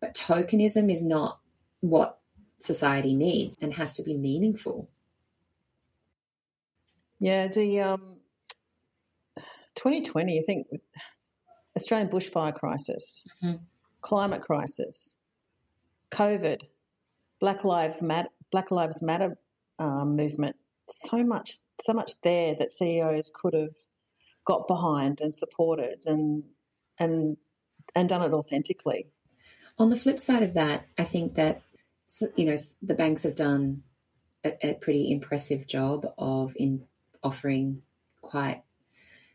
but 0.00 0.14
tokenism 0.14 0.90
is 0.90 1.04
not 1.04 1.40
what 1.80 2.20
society 2.56 3.12
needs 3.14 3.58
and 3.60 3.74
has 3.74 3.92
to 3.96 4.02
be 4.02 4.14
meaningful. 4.16 4.88
Yeah, 7.18 7.48
the 7.48 7.80
um, 7.80 8.16
2020, 9.74 10.38
I 10.38 10.42
think 10.42 10.68
Australian 11.76 12.08
bushfire 12.08 12.54
crisis, 12.54 13.26
Mhm. 13.42 13.60
climate 14.00 14.40
crisis, 14.40 15.16
COVID, 16.10 16.62
Black 17.40 17.64
Lives 17.64 18.00
Matter, 18.00 18.28
Black 18.50 18.70
Lives 18.70 19.02
Matter 19.02 19.36
um, 19.78 20.16
movement. 20.16 20.56
So 20.88 21.24
much, 21.24 21.54
so 21.82 21.92
much 21.92 22.12
there 22.22 22.54
that 22.58 22.70
CEOs 22.70 23.30
could 23.34 23.54
have 23.54 23.74
got 24.44 24.68
behind 24.68 25.20
and 25.20 25.34
supported 25.34 26.02
and 26.06 26.44
and 26.98 27.36
and 27.94 28.08
done 28.08 28.22
it 28.22 28.34
authentically. 28.34 29.06
On 29.78 29.88
the 29.88 29.96
flip 29.96 30.20
side 30.20 30.42
of 30.42 30.54
that, 30.54 30.86
I 30.98 31.04
think 31.04 31.34
that 31.34 31.62
you 32.36 32.46
know 32.46 32.56
the 32.82 32.94
banks 32.94 33.22
have 33.22 33.34
done 33.34 33.82
a, 34.44 34.70
a 34.70 34.74
pretty 34.74 35.10
impressive 35.10 35.66
job 35.66 36.06
of 36.18 36.54
in 36.56 36.84
offering 37.22 37.82
quite 38.20 38.62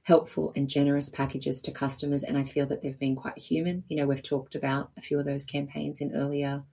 helpful 0.04 0.54
and 0.56 0.70
generous 0.70 1.10
packages 1.10 1.62
to 1.62 1.72
customers, 1.72 2.24
and 2.24 2.38
I 2.38 2.44
feel 2.44 2.66
that 2.68 2.82
they've 2.82 2.98
been 2.98 3.16
quite 3.16 3.38
human. 3.38 3.84
You 3.90 3.98
know, 3.98 4.08
we've 4.08 4.24
talked 4.24 4.56
about 4.56 4.92
a 4.98 5.02
few 5.02 5.20
of 5.20 5.26
those 5.26 5.46
campaigns 5.46 6.02
in 6.02 6.16
earlier 6.16 6.64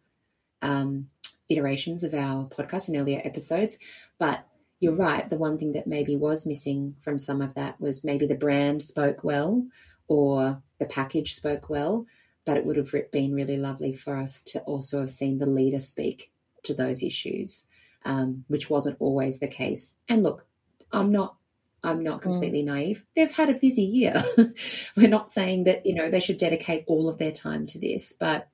um, 0.63 1.09
iterations 1.49 2.03
of 2.03 2.15
our 2.15 2.45
podcast 2.47 2.89
in 2.89 2.97
earlier 2.97 3.21
episodes, 3.25 3.79
but 4.19 4.47
you're 4.81 4.95
right. 4.95 5.29
The 5.29 5.39
one 5.39 5.59
thing 5.59 5.73
that 5.73 5.87
maybe 5.87 6.17
was 6.17 6.47
missing 6.47 6.97
from 7.01 7.19
some 7.19 7.41
of 7.41 7.55
that 7.55 7.81
was 7.81 8.05
maybe 8.05 8.27
the 8.27 8.35
brand 8.35 8.83
spoke 8.83 9.25
well 9.25 9.67
or 10.09 10.63
the 10.79 10.87
package 10.87 11.35
spoke 11.35 11.71
well, 11.71 12.07
but 12.45 12.57
it 12.57 12.65
would 12.65 12.77
have 12.77 12.93
been 13.11 13.35
really 13.35 13.57
lovely 13.57 13.93
for 13.93 14.17
us 14.17 14.43
to 14.43 14.61
also 14.63 15.01
have 15.01 15.11
seen 15.11 15.39
the 15.39 15.47
leader 15.47 15.81
speak 15.81 16.31
to 16.65 16.75
those 16.75 17.03
issues, 17.03 17.67
um, 18.05 18.45
which 18.49 18.69
wasn't 18.69 18.97
always 19.01 19.39
the 19.39 19.49
case. 19.49 19.97
And 20.09 20.23
look, 20.23 20.47
I'm 20.93 21.13
not. 21.13 21.37
I'm 21.85 22.03
not 22.03 22.21
completely 22.21 22.65
naive. 22.65 23.05
They've 23.15 23.31
had 23.31 23.49
a 23.49 23.55
busy 23.55 23.83
year. 23.83 24.21
We're 24.97 25.09
not 25.09 25.31
saying 25.31 25.65
that 25.65 25.87
you 25.87 25.95
know 25.95 26.11
they 26.11 26.19
should 26.19 26.39
dedicate 26.39 26.85
all 26.89 27.09
of 27.09 27.19
their 27.19 27.31
time 27.31 27.67
to 27.67 27.79
this, 27.79 28.13
but 28.13 28.49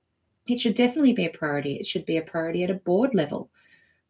it 0.46 0.60
should 0.60 0.74
definitely 0.74 1.12
be 1.12 1.26
a 1.26 1.30
priority. 1.30 1.74
It 1.74 1.86
should 1.86 2.04
be 2.04 2.16
a 2.16 2.22
priority 2.22 2.64
at 2.64 2.70
a 2.70 2.74
board 2.74 3.14
level 3.14 3.50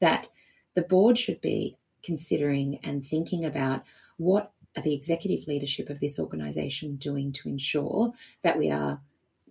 that 0.00 0.28
the 0.74 0.82
board 0.82 1.18
should 1.18 1.40
be 1.40 1.76
considering 2.02 2.78
and 2.82 3.06
thinking 3.06 3.44
about 3.44 3.84
what 4.16 4.52
are 4.76 4.82
the 4.82 4.94
executive 4.94 5.46
leadership 5.46 5.90
of 5.90 6.00
this 6.00 6.18
organization 6.18 6.96
doing 6.96 7.32
to 7.32 7.48
ensure 7.48 8.12
that 8.42 8.58
we 8.58 8.70
are 8.70 9.00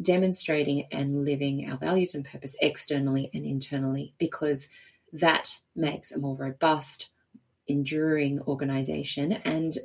demonstrating 0.02 0.88
and 0.92 1.24
living 1.24 1.70
our 1.70 1.78
values 1.78 2.16
and 2.16 2.26
purpose 2.26 2.56
externally 2.62 3.30
and 3.34 3.46
internally 3.46 4.14
because 4.18 4.68
that 5.14 5.60
makes 5.76 6.12
a 6.12 6.20
more 6.20 6.36
robust, 6.36 7.10
enduring 7.68 8.42
organization 8.42 9.34
and 9.34 9.78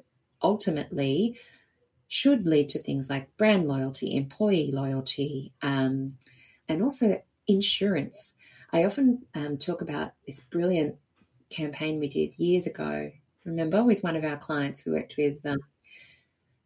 ultimately 0.43 1.39
should 2.09 2.47
lead 2.47 2.69
to 2.71 2.79
things 2.79 3.11
like 3.11 3.37
brand 3.37 3.67
loyalty, 3.67 4.17
employee 4.17 4.71
loyalty, 4.73 5.53
um, 5.63 6.17
and 6.69 6.83
also 6.83 7.21
insurance. 7.47 8.35
I 8.73 8.85
often 8.85 9.23
um, 9.35 9.57
talk 9.57 9.83
about 9.83 10.13
this 10.27 10.41
brilliant 10.41 10.97
campaign 11.51 11.99
we 11.99 12.09
did 12.09 12.39
years 12.39 12.67
ago. 12.67 13.11
Remember, 13.45 13.85
with 13.85 14.03
one 14.03 14.17
of 14.17 14.25
our 14.25 14.37
clients, 14.37 14.85
we 14.85 14.93
worked 14.93 15.15
with 15.17 15.45
um, 15.47 15.59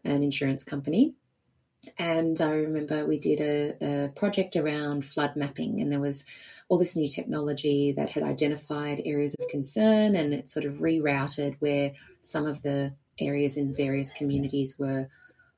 an 0.05 0.23
insurance 0.23 0.65
company. 0.65 1.15
And 1.99 2.39
I 2.41 2.51
remember 2.51 3.07
we 3.07 3.19
did 3.19 3.41
a, 3.41 4.05
a, 4.05 4.09
project 4.11 4.57
around 4.57 5.05
flood 5.05 5.35
mapping, 5.35 5.81
and 5.81 5.91
there 5.91 6.01
was 6.01 6.25
all 6.69 6.79
this 6.79 6.95
new 6.95 7.09
technology 7.09 7.93
that 7.93 8.11
had 8.11 8.23
identified 8.23 9.03
areas 9.05 9.35
of 9.41 9.49
concern 9.49 10.15
and 10.15 10.35
it 10.35 10.49
sort 10.49 10.67
of 10.67 10.75
rerouted 10.75 11.57
where 11.59 11.93
some 12.23 12.47
of 12.47 12.63
the 12.63 12.95
areas 13.19 13.57
in 13.57 13.75
various 13.75 14.13
communities 14.13 14.79
were 14.79 15.09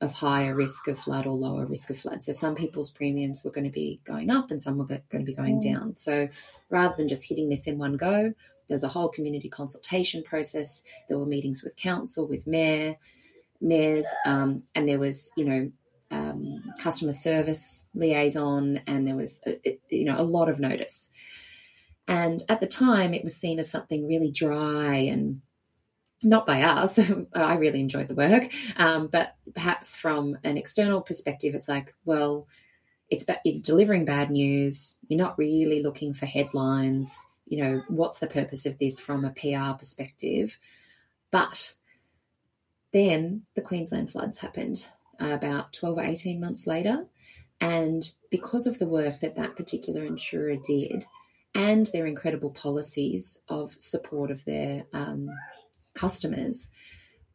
of 0.03 0.13
higher 0.13 0.55
risk 0.55 0.89
of 0.89 0.99
flood 0.99 1.27
or 1.27 1.33
lower 1.33 1.65
risk 1.65 1.89
of 1.89 1.97
flood. 1.97 2.23
So 2.23 2.33
some 2.33 2.57
people's 2.57 2.91
premiums 2.91 3.43
were 3.45 3.53
going 3.53 3.65
to 3.65 3.71
be 3.71 4.01
going 4.05 4.31
up 4.31 4.51
and 4.51 4.61
some 4.61 4.77
were 4.77 4.85
going 4.85 5.03
to 5.13 5.25
be 5.25 5.35
going 5.35 5.61
mm. 5.61 5.73
down. 5.73 5.97
So 5.97 6.29
rather 6.71 6.95
than 6.97 7.09
just 7.09 7.27
hitting 7.27 7.49
this 7.49 7.69
in 7.69 7.79
one 7.79 7.97
go, 7.97 8.35
there 8.69 8.75
was 8.75 8.83
a 8.83 8.89
whole 8.89 9.09
community 9.09 9.49
consultation 9.49 10.25
process. 10.25 10.83
There 11.09 11.19
were 11.19 11.27
meetings 11.27 11.63
with 11.63 11.77
council, 11.77 12.27
with 12.27 12.47
mayor, 12.49 12.97
mayors, 13.61 14.07
um, 14.27 14.65
and 14.75 14.89
there 14.89 14.99
was, 14.99 15.31
you 15.37 15.45
know, 15.45 15.71
um, 16.11 16.63
customer 16.83 17.13
service 17.13 17.87
liaison, 17.95 18.81
and 18.87 19.07
there 19.07 19.17
was, 19.17 19.41
a, 19.47 19.57
uh, 19.57 19.73
you 19.89 20.05
know, 20.05 20.19
a 20.19 20.23
lot 20.23 20.49
of 20.49 20.61
notice. 20.61 21.09
And 22.09 22.43
at 22.49 22.61
the 22.61 22.67
time, 22.67 23.15
it 23.15 23.23
was 23.25 23.37
seen 23.37 23.59
as 23.59 23.71
something 23.71 24.07
really 24.07 24.31
dry 24.31 24.97
and 24.97 25.41
not 26.25 26.47
by 26.47 26.63
us. 26.63 26.99
I 27.35 27.55
really 27.55 27.81
enjoyed 27.81 28.09
the 28.09 28.15
work, 28.15 28.53
um, 28.77 29.09
but 29.09 29.35
perhaps 29.55 29.95
from 29.95 30.39
an 30.45 30.57
external 30.57 31.01
perspective, 31.01 31.55
it's 31.55 31.69
like, 31.69 31.95
well, 32.05 32.49
it's 33.11 33.25
you're 33.45 33.61
delivering 33.61 34.05
bad 34.05 34.31
news. 34.31 34.97
You're 35.09 35.19
not 35.19 35.39
really 35.39 35.83
looking 35.83 36.15
for 36.15 36.27
headlines. 36.27 37.23
You 37.47 37.63
know, 37.63 37.83
what's 37.89 38.19
the 38.19 38.27
purpose 38.27 38.65
of 38.65 38.79
this 38.79 38.99
from 38.99 39.25
a 39.25 39.31
PR 39.31 39.77
perspective? 39.79 40.59
But 41.31 41.75
then 42.93 43.43
the 43.55 43.63
Queensland 43.63 44.11
floods 44.11 44.39
happened 44.39 44.87
uh, 45.21 45.31
about 45.33 45.73
12 45.73 45.99
or 45.99 46.03
18 46.03 46.41
months 46.41 46.67
later. 46.67 47.07
And 47.61 48.11
because 48.31 48.67
of 48.67 48.79
the 48.79 48.87
work 48.87 49.21
that 49.21 49.37
that 49.37 49.57
particular 49.57 50.05
insurer 50.05 50.57
did 50.57 51.05
and 51.55 51.87
their 51.89 52.07
incredible 52.07 52.51
policies 52.51 53.39
of 53.49 53.75
support 53.79 54.31
of 54.31 54.45
their 54.45 54.85
um, 54.93 55.29
customers, 55.95 56.71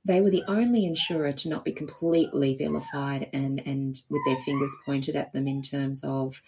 they 0.05 0.21
were 0.21 0.29
the 0.29 0.43
only 0.47 0.85
insurer 0.85 1.33
to 1.33 1.49
not 1.49 1.65
be 1.65 1.71
completely 1.71 2.55
vilified 2.55 3.29
and, 3.33 3.61
and 3.65 4.01
with 4.09 4.21
their 4.25 4.37
fingers 4.37 4.73
pointed 4.85 5.15
at 5.15 5.33
them 5.33 5.47
in 5.47 5.61
terms 5.61 6.01
of, 6.03 6.41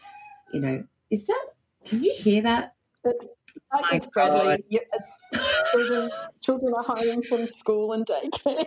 you 0.53 0.61
know, 0.61 0.83
is 1.09 1.27
that, 1.27 1.45
can 1.85 2.03
you 2.03 2.13
hear 2.15 2.41
that? 2.43 2.73
It's, 3.03 3.25
it's 3.91 4.07
Bradley. 4.07 4.63
Yeah, 4.69 4.79
children, 5.71 6.11
children 6.41 6.73
are 6.73 6.83
home 6.83 7.21
from 7.23 7.47
school 7.47 7.93
and 7.93 8.05
daycare. 8.05 8.65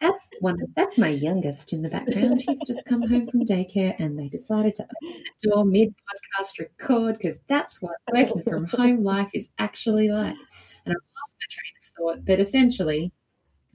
That's 0.00 0.28
one. 0.40 0.58
That's 0.76 0.98
my 0.98 1.08
youngest 1.08 1.72
in 1.72 1.82
the 1.82 1.88
background. 1.88 2.42
He's 2.46 2.60
just 2.66 2.84
come 2.84 3.00
home 3.08 3.28
from 3.28 3.46
daycare, 3.46 3.94
and 3.98 4.18
they 4.18 4.28
decided 4.28 4.74
to 4.76 4.82
open 4.84 5.22
the 5.42 5.48
door 5.48 5.64
mid 5.64 5.88
podcast 5.88 6.58
record 6.58 7.16
because 7.16 7.38
that's 7.48 7.80
what 7.80 7.96
working 8.12 8.42
from 8.42 8.66
home 8.66 9.02
life 9.02 9.30
is 9.32 9.48
actually 9.58 10.08
like. 10.08 10.36
And 10.84 10.94
I 10.94 10.98
lost 10.98 11.36
my 11.40 11.46
train 11.50 11.72
thought, 11.96 12.24
but 12.24 12.40
essentially, 12.40 13.12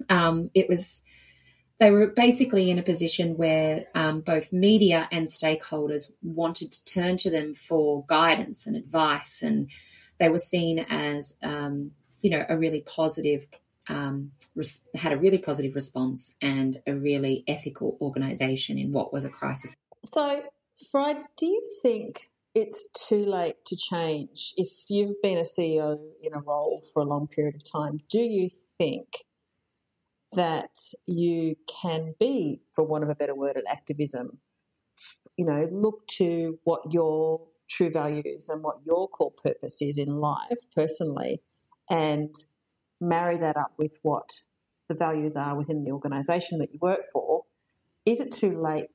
um, 0.10 0.50
it 0.54 0.68
was 0.70 1.02
they 1.80 1.90
were 1.90 2.08
basically 2.08 2.70
in 2.70 2.78
a 2.78 2.84
position 2.84 3.38
where 3.38 3.88
um, 3.96 4.22
both 4.22 4.54
media 4.54 5.10
and 5.12 5.26
stakeholders 5.28 6.12
wanted 6.22 6.72
to 6.72 6.84
turn 6.86 7.18
to 7.18 7.32
them 7.32 7.56
for 7.56 8.06
guidance 8.06 8.68
and 8.68 8.76
advice, 8.76 9.42
and 9.42 9.72
they 10.20 10.30
were 10.30 10.38
seen 10.38 10.80
as 10.80 11.36
um, 11.42 11.92
you 12.22 12.32
know 12.32 12.46
a 12.48 12.58
really 12.58 12.82
positive. 12.82 13.48
Um, 13.90 14.32
res- 14.56 14.86
had 14.94 15.12
a 15.12 15.18
really 15.18 15.40
positive 15.40 15.74
response 15.74 16.38
and 16.40 16.80
a 16.86 16.94
really 16.94 17.44
ethical 17.48 17.98
organisation 18.00 18.78
in 18.78 18.94
what 18.94 19.12
was 19.12 19.26
a 19.26 19.30
crisis. 19.30 19.76
So, 20.06 20.44
Fred, 20.92 21.18
do 21.36 21.48
you 21.48 21.66
think 21.82 22.31
it's 22.54 22.88
too 23.08 23.26
late 23.26 23.56
to 23.68 23.76
change. 23.76 24.54
If 24.58 24.70
you've 24.90 25.22
been 25.22 25.38
a 25.38 25.42
CEO 25.42 25.98
in 26.22 26.34
a 26.34 26.40
role 26.40 26.84
for 26.94 27.02
a 27.02 27.06
long 27.06 27.28
period 27.28 27.56
of 27.56 27.64
time, 27.64 28.00
do 28.10 28.20
you 28.20 28.50
think 28.78 29.08
that 30.34 30.78
you 31.06 31.56
can 31.82 32.14
be, 32.20 32.62
for 32.74 32.84
want 32.84 33.04
of 33.04 33.10
a 33.10 33.16
better 33.16 33.36
word, 33.36 33.56
an 33.56 33.64
activism? 33.70 34.40
You 35.38 35.46
know, 35.46 35.68
look 35.72 36.08
to 36.18 36.60
what 36.64 36.82
your 36.92 37.48
true 37.70 37.90
values 37.90 38.50
and 38.50 38.62
what 38.62 38.78
your 38.86 39.08
core 39.08 39.32
purpose 39.32 39.82
is 39.82 39.98
in 39.98 40.08
life 40.08 40.60
personally 40.76 41.42
and 41.90 42.36
marry 43.00 43.38
that 43.38 43.56
up 43.58 43.74
with 43.78 43.98
what 44.02 44.30
the 44.90 44.96
values 44.96 45.38
are 45.38 45.56
within 45.56 45.84
the 45.86 45.92
organisation 45.92 46.60
that 46.60 46.74
you 46.74 46.80
work 46.82 47.10
for. 47.12 47.44
Is 48.06 48.20
it 48.20 48.32
too 48.32 48.58
late 48.58 48.90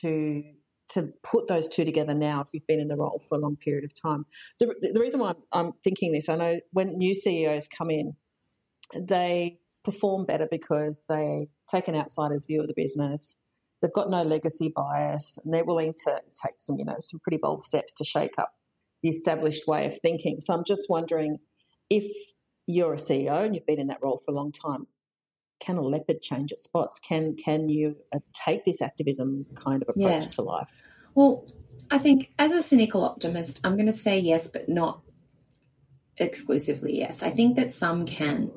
to 0.00 0.42
to 0.90 1.12
put 1.22 1.48
those 1.48 1.68
two 1.68 1.84
together 1.84 2.14
now 2.14 2.40
if 2.40 2.48
you've 2.52 2.66
been 2.66 2.80
in 2.80 2.88
the 2.88 2.96
role 2.96 3.22
for 3.28 3.36
a 3.36 3.40
long 3.40 3.56
period 3.56 3.84
of 3.84 3.92
time. 4.00 4.24
The, 4.58 4.74
the 4.92 5.00
reason 5.00 5.20
why 5.20 5.30
I'm, 5.30 5.36
I'm 5.52 5.72
thinking 5.84 6.12
this, 6.12 6.28
I 6.28 6.36
know 6.36 6.60
when 6.72 6.98
new 6.98 7.14
CEOs 7.14 7.68
come 7.68 7.90
in, 7.90 8.14
they 8.94 9.58
perform 9.84 10.26
better 10.26 10.48
because 10.50 11.04
they 11.08 11.48
take 11.68 11.88
an 11.88 11.94
outsider's 11.94 12.44
view 12.44 12.60
of 12.60 12.66
the 12.66 12.74
business. 12.76 13.38
They've 13.80 13.92
got 13.92 14.10
no 14.10 14.22
legacy 14.22 14.72
bias, 14.74 15.38
and 15.42 15.54
they're 15.54 15.64
willing 15.64 15.94
to 16.04 16.20
take 16.42 16.54
some, 16.58 16.76
you 16.78 16.84
know, 16.84 16.96
some 17.00 17.20
pretty 17.20 17.38
bold 17.40 17.62
steps 17.62 17.92
to 17.94 18.04
shake 18.04 18.34
up 18.38 18.52
the 19.02 19.08
established 19.08 19.66
way 19.66 19.86
of 19.86 19.98
thinking. 20.02 20.40
So 20.40 20.52
I'm 20.52 20.64
just 20.66 20.90
wondering 20.90 21.38
if 21.88 22.04
you're 22.66 22.92
a 22.92 22.98
CEO 22.98 23.44
and 23.44 23.54
you've 23.54 23.66
been 23.66 23.80
in 23.80 23.86
that 23.86 24.02
role 24.02 24.20
for 24.24 24.32
a 24.32 24.34
long 24.34 24.52
time, 24.52 24.86
can 25.60 25.76
a 25.76 25.82
leopard 25.82 26.22
change 26.22 26.52
its 26.52 26.64
spots? 26.64 26.98
Can 26.98 27.36
can 27.36 27.68
you 27.68 27.96
uh, 28.12 28.18
take 28.32 28.64
this 28.64 28.82
activism 28.82 29.46
kind 29.54 29.82
of 29.82 29.88
approach 29.88 30.24
yeah. 30.24 30.30
to 30.32 30.42
life? 30.42 30.68
Well, 31.14 31.46
I 31.90 31.98
think 31.98 32.32
as 32.38 32.52
a 32.52 32.62
cynical 32.62 33.04
optimist, 33.04 33.60
I'm 33.64 33.76
going 33.76 33.86
to 33.86 33.92
say 33.92 34.18
yes, 34.18 34.48
but 34.48 34.68
not 34.68 35.02
exclusively 36.16 36.98
yes. 36.98 37.22
I 37.22 37.30
think 37.30 37.56
that 37.56 37.72
some 37.72 38.06
can. 38.06 38.50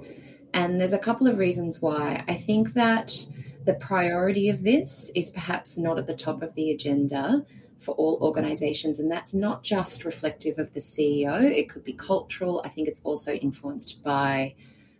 And 0.53 0.79
there's 0.79 0.93
a 0.93 0.99
couple 0.99 1.27
of 1.27 1.37
reasons 1.37 1.81
why. 1.81 2.23
I 2.27 2.35
think 2.35 2.73
that 2.73 3.25
the 3.65 3.73
priority 3.73 4.49
of 4.49 4.63
this 4.63 5.09
is 5.15 5.31
perhaps 5.31 5.77
not 5.77 5.97
at 5.97 6.05
the 6.05 6.13
top 6.13 6.43
of 6.43 6.53
the 6.53 6.71
agenda 6.71 7.45
for 7.79 7.95
all 7.95 8.19
organizations. 8.21 8.99
And 8.99 9.11
that's 9.11 9.33
not 9.33 9.63
just 9.63 10.05
reflective 10.05 10.59
of 10.59 10.73
the 10.73 10.79
CEO, 10.79 11.43
it 11.43 11.69
could 11.69 11.83
be 11.83 11.93
cultural. 11.93 12.61
I 12.63 12.69
think 12.69 12.87
it's 12.87 13.01
also 13.03 13.33
influenced 13.33 14.03
by 14.03 14.55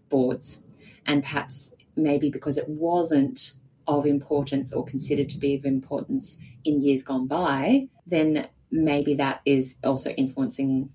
boards 0.09 0.59
and 1.05 1.23
perhaps 1.23 1.73
maybe 1.95 2.29
because 2.29 2.57
it 2.57 2.67
wasn't 2.67 3.53
of 3.87 4.05
importance 4.05 4.71
or 4.71 4.83
considered 4.85 5.29
to 5.29 5.37
be 5.37 5.55
of 5.55 5.65
importance 5.65 6.39
in 6.63 6.81
years 6.81 7.03
gone 7.03 7.27
by, 7.27 7.87
then 8.05 8.47
maybe 8.71 9.13
that 9.15 9.41
is 9.45 9.75
also 9.83 10.09
influencing 10.11 10.89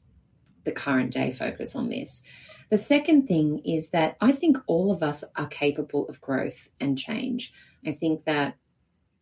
the 0.64 0.72
current 0.72 1.12
day 1.12 1.30
focus 1.30 1.76
on 1.76 1.88
this. 1.88 2.22
The 2.70 2.76
second 2.76 3.26
thing 3.26 3.60
is 3.64 3.90
that 3.90 4.16
I 4.20 4.32
think 4.32 4.58
all 4.66 4.92
of 4.92 5.02
us 5.02 5.24
are 5.36 5.46
capable 5.46 6.06
of 6.08 6.20
growth 6.20 6.68
and 6.80 6.98
change. 6.98 7.52
I 7.86 7.92
think 7.92 8.24
that 8.24 8.56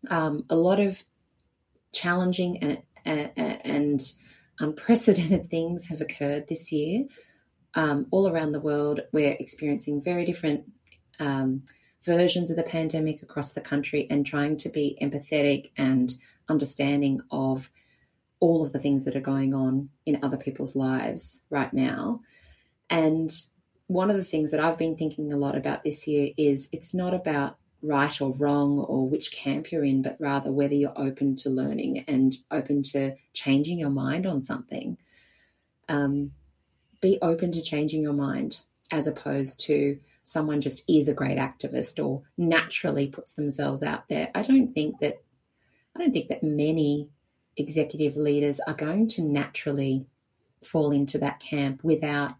um, 0.08 0.44
a 0.50 0.56
lot 0.56 0.80
of 0.80 1.04
challenging 1.92 2.58
and, 2.58 2.82
and, 3.04 3.30
and, 3.64 4.12
unprecedented 4.58 5.46
things 5.50 5.86
have 5.88 6.00
occurred 6.00 6.48
this 6.48 6.72
year. 6.72 7.04
Um, 7.74 8.06
all 8.10 8.26
around 8.26 8.52
the 8.52 8.60
world, 8.60 9.00
we're 9.12 9.36
experiencing 9.38 10.02
very 10.02 10.24
different 10.24 10.64
um, 11.18 11.62
versions 12.02 12.50
of 12.50 12.56
the 12.56 12.62
pandemic 12.62 13.22
across 13.22 13.52
the 13.52 13.60
country 13.60 14.06
and 14.10 14.24
trying 14.24 14.56
to 14.56 14.68
be 14.68 14.96
empathetic 15.02 15.70
and 15.76 16.14
understanding 16.48 17.20
of 17.30 17.70
all 18.40 18.64
of 18.64 18.72
the 18.72 18.78
things 18.78 19.04
that 19.04 19.16
are 19.16 19.20
going 19.20 19.54
on 19.54 19.88
in 20.04 20.22
other 20.22 20.36
people's 20.36 20.76
lives 20.76 21.40
right 21.50 21.72
now. 21.72 22.20
And 22.88 23.30
one 23.88 24.10
of 24.10 24.16
the 24.16 24.24
things 24.24 24.50
that 24.50 24.60
I've 24.60 24.78
been 24.78 24.96
thinking 24.96 25.32
a 25.32 25.36
lot 25.36 25.56
about 25.56 25.84
this 25.84 26.06
year 26.06 26.30
is 26.36 26.68
it's 26.72 26.94
not 26.94 27.14
about 27.14 27.56
right 27.82 28.20
or 28.20 28.32
wrong 28.32 28.78
or 28.78 29.08
which 29.08 29.32
camp 29.32 29.70
you're 29.70 29.84
in, 29.84 30.02
but 30.02 30.16
rather 30.18 30.50
whether 30.50 30.74
you're 30.74 30.98
open 30.98 31.36
to 31.36 31.50
learning 31.50 32.04
and 32.08 32.36
open 32.50 32.82
to 32.82 33.14
changing 33.32 33.78
your 33.78 33.90
mind 33.90 34.26
on 34.26 34.42
something. 34.42 34.98
Um, 35.88 36.32
be 37.00 37.18
open 37.22 37.52
to 37.52 37.62
changing 37.62 38.02
your 38.02 38.12
mind 38.12 38.60
as 38.90 39.06
opposed 39.06 39.60
to 39.60 39.98
someone 40.26 40.60
just 40.60 40.82
is 40.88 41.06
a 41.06 41.14
great 41.14 41.38
activist 41.38 42.04
or 42.04 42.20
naturally 42.36 43.06
puts 43.06 43.34
themselves 43.34 43.84
out 43.84 44.08
there. 44.08 44.28
I 44.34 44.42
don't 44.42 44.74
think 44.74 44.98
that 44.98 45.22
I 45.94 46.00
don't 46.00 46.12
think 46.12 46.28
that 46.28 46.42
many 46.42 47.08
executive 47.56 48.16
leaders 48.16 48.60
are 48.66 48.74
going 48.74 49.06
to 49.06 49.22
naturally 49.22 50.04
fall 50.64 50.90
into 50.90 51.16
that 51.18 51.38
camp 51.38 51.82
without 51.84 52.34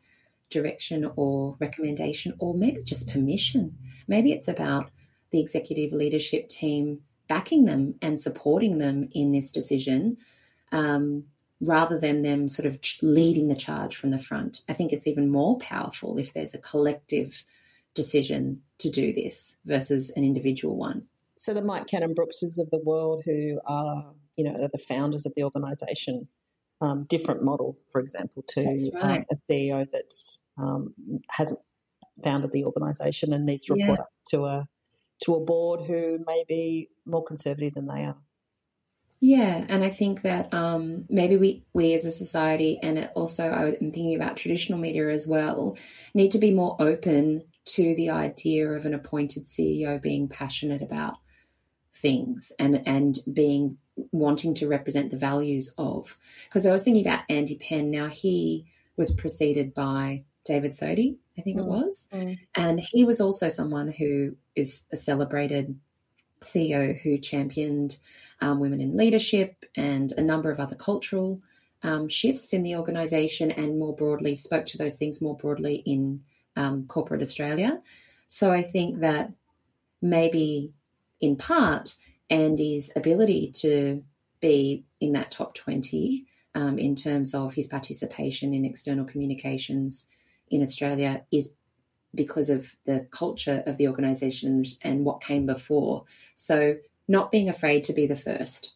direction 0.51 1.11
or 1.15 1.57
recommendation 1.61 2.35
or 2.41 2.55
maybe 2.55 2.83
just 2.83 3.09
permission. 3.09 3.79
Maybe 4.09 4.33
it's 4.33 4.49
about 4.49 4.91
the 5.31 5.41
executive 5.41 5.93
leadership 5.93 6.49
team 6.49 7.01
backing 7.29 7.67
them 7.67 7.95
and 8.03 8.19
supporting 8.19 8.79
them 8.79 9.09
in 9.13 9.31
this 9.31 9.53
decision 9.53 10.17
um, 10.73 11.25
rather 11.61 11.99
than 11.99 12.23
them 12.23 12.49
sort 12.49 12.67
of 12.67 12.79
leading 13.01 13.47
the 13.47 13.55
charge 13.55 13.97
from 13.97 14.11
the 14.11 14.19
front. 14.19 14.63
I 14.69 14.73
think 14.73 14.93
it's 14.93 15.07
even 15.07 15.31
more 15.31 15.57
powerful 15.59 16.19
if 16.19 16.33
there's 16.33 16.53
a 16.53 16.59
collective 16.59 17.45
decision 17.97 18.61
to 18.79 18.91
do 18.91 19.13
this 19.13 19.57
versus 19.65 20.11
an 20.15 20.23
individual 20.23 20.77
one. 20.77 21.03
So 21.37 21.53
the 21.53 21.63
Mike 21.63 21.89
Cannon-Brookses 21.89 22.59
of 22.59 22.71
the 22.71 22.79
world 22.79 23.23
who 23.25 23.61
are, 23.67 24.13
you 24.37 24.45
know, 24.45 24.69
the 24.73 24.79
founders 24.79 25.27
of 25.27 25.33
the 25.35 25.43
organisation, 25.43 26.29
um, 26.81 27.05
different 27.09 27.43
model, 27.43 27.77
for 27.91 28.01
example, 28.01 28.45
to 28.51 28.91
right. 28.95 29.19
um, 29.19 29.25
a 29.33 29.37
CEO 29.51 29.87
that's 29.91 30.41
um, 30.57 30.95
hasn't 31.31 31.61
founded 32.23 32.53
the 32.53 32.65
organisation 32.65 33.33
and 33.33 33.45
needs 33.45 33.65
to 33.65 33.75
report 33.75 33.99
yeah. 33.99 34.03
up 34.03 34.11
to 34.31 34.45
a 34.45 34.69
to 35.25 35.35
a 35.35 35.41
board 35.41 35.81
who 35.83 36.19
may 36.27 36.45
be 36.47 36.91
more 37.07 37.25
conservative 37.25 37.75
than 37.75 37.87
they 37.87 38.05
are. 38.05 38.17
Yeah, 39.21 39.65
and 39.69 39.83
I 39.83 39.89
think 39.89 40.23
that 40.23 40.53
um, 40.53 41.07
maybe 41.09 41.39
we, 41.39 41.65
we 41.73 41.95
as 41.95 42.05
a 42.05 42.11
society, 42.11 42.79
and 42.83 43.09
also 43.15 43.49
I'm 43.49 43.77
thinking 43.77 44.15
about 44.15 44.37
traditional 44.37 44.79
media 44.79 45.09
as 45.09 45.27
well, 45.27 45.79
need 46.13 46.33
to 46.33 46.39
be 46.39 46.53
more 46.53 46.77
open 46.79 47.43
to 47.67 47.95
the 47.95 48.11
idea 48.11 48.69
of 48.69 48.85
an 48.85 48.95
appointed 48.95 49.45
CEO 49.45 50.01
being 50.01 50.29
passionate 50.29 50.83
about 50.83 51.17
things 51.93 52.53
and 52.59 52.83
and 52.87 53.19
being 53.33 53.79
wanting 54.13 54.55
to 54.55 54.69
represent 54.69 55.11
the 55.11 55.17
values 55.17 55.73
of. 55.79 56.17
Because 56.45 56.67
I 56.67 56.73
was 56.73 56.83
thinking 56.83 57.07
about 57.07 57.25
Andy 57.29 57.57
Penn. 57.57 57.91
Now 57.91 58.09
he 58.09 58.67
was 58.97 59.13
preceded 59.13 59.75
by 59.75 60.25
David 60.45 60.77
Thodey, 60.77 61.17
I 61.37 61.43
think 61.43 61.59
mm. 61.59 61.61
it 61.61 61.67
was, 61.67 62.09
mm. 62.13 62.39
and 62.55 62.81
he 62.81 63.05
was 63.05 63.21
also 63.21 63.49
someone 63.49 63.89
who 63.91 64.37
is 64.55 64.87
a 64.93 64.97
celebrated 64.97 65.79
CEO 66.41 66.99
who 67.01 67.19
championed 67.19 67.99
um, 68.41 68.61
women 68.61 68.81
in 68.81 68.97
leadership 68.97 69.65
and 69.77 70.13
a 70.13 70.23
number 70.23 70.51
of 70.51 70.61
other 70.61 70.77
cultural 70.77 71.43
um, 71.83 72.09
shifts 72.09 72.53
in 72.53 72.63
the 72.63 72.77
organisation, 72.77 73.51
and 73.51 73.79
more 73.79 73.95
broadly 73.95 74.37
spoke 74.37 74.67
to 74.67 74.79
those 74.79 74.97
things 74.97 75.21
more 75.21 75.37
broadly 75.37 75.83
in 75.85 76.23
um, 76.57 76.87
corporate 76.87 77.21
Australia. 77.21 77.81
So 78.27 78.53
I 78.53 78.63
think 78.63 79.01
that 79.01 79.33
maybe 80.03 80.73
in 81.21 81.37
part 81.37 81.95
Andy's 82.31 82.91
ability 82.97 83.53
to 83.57 84.03
be 84.41 84.85
in 85.01 85.13
that 85.13 85.31
top 85.31 85.55
20 85.55 86.27
um, 86.55 86.79
in 86.79 86.95
terms 86.95 87.35
of 87.35 87.55
his 87.55 87.67
participation 87.67 88.55
in 88.55 88.65
external 88.65 89.05
communications 89.05 90.09
in 90.51 90.63
Australia 90.63 91.25
is 91.31 91.55
because 92.15 92.49
of 92.49 92.75
the 92.87 93.07
culture 93.11 93.63
of 93.67 93.77
the 93.77 93.89
organisation 93.89 94.65
and 94.83 95.05
what 95.05 95.23
came 95.23 95.47
before. 95.47 96.05
So, 96.35 96.77
not 97.09 97.31
being 97.31 97.49
afraid 97.49 97.85
to 97.85 97.93
be 97.93 98.07
the 98.07 98.17
first 98.17 98.73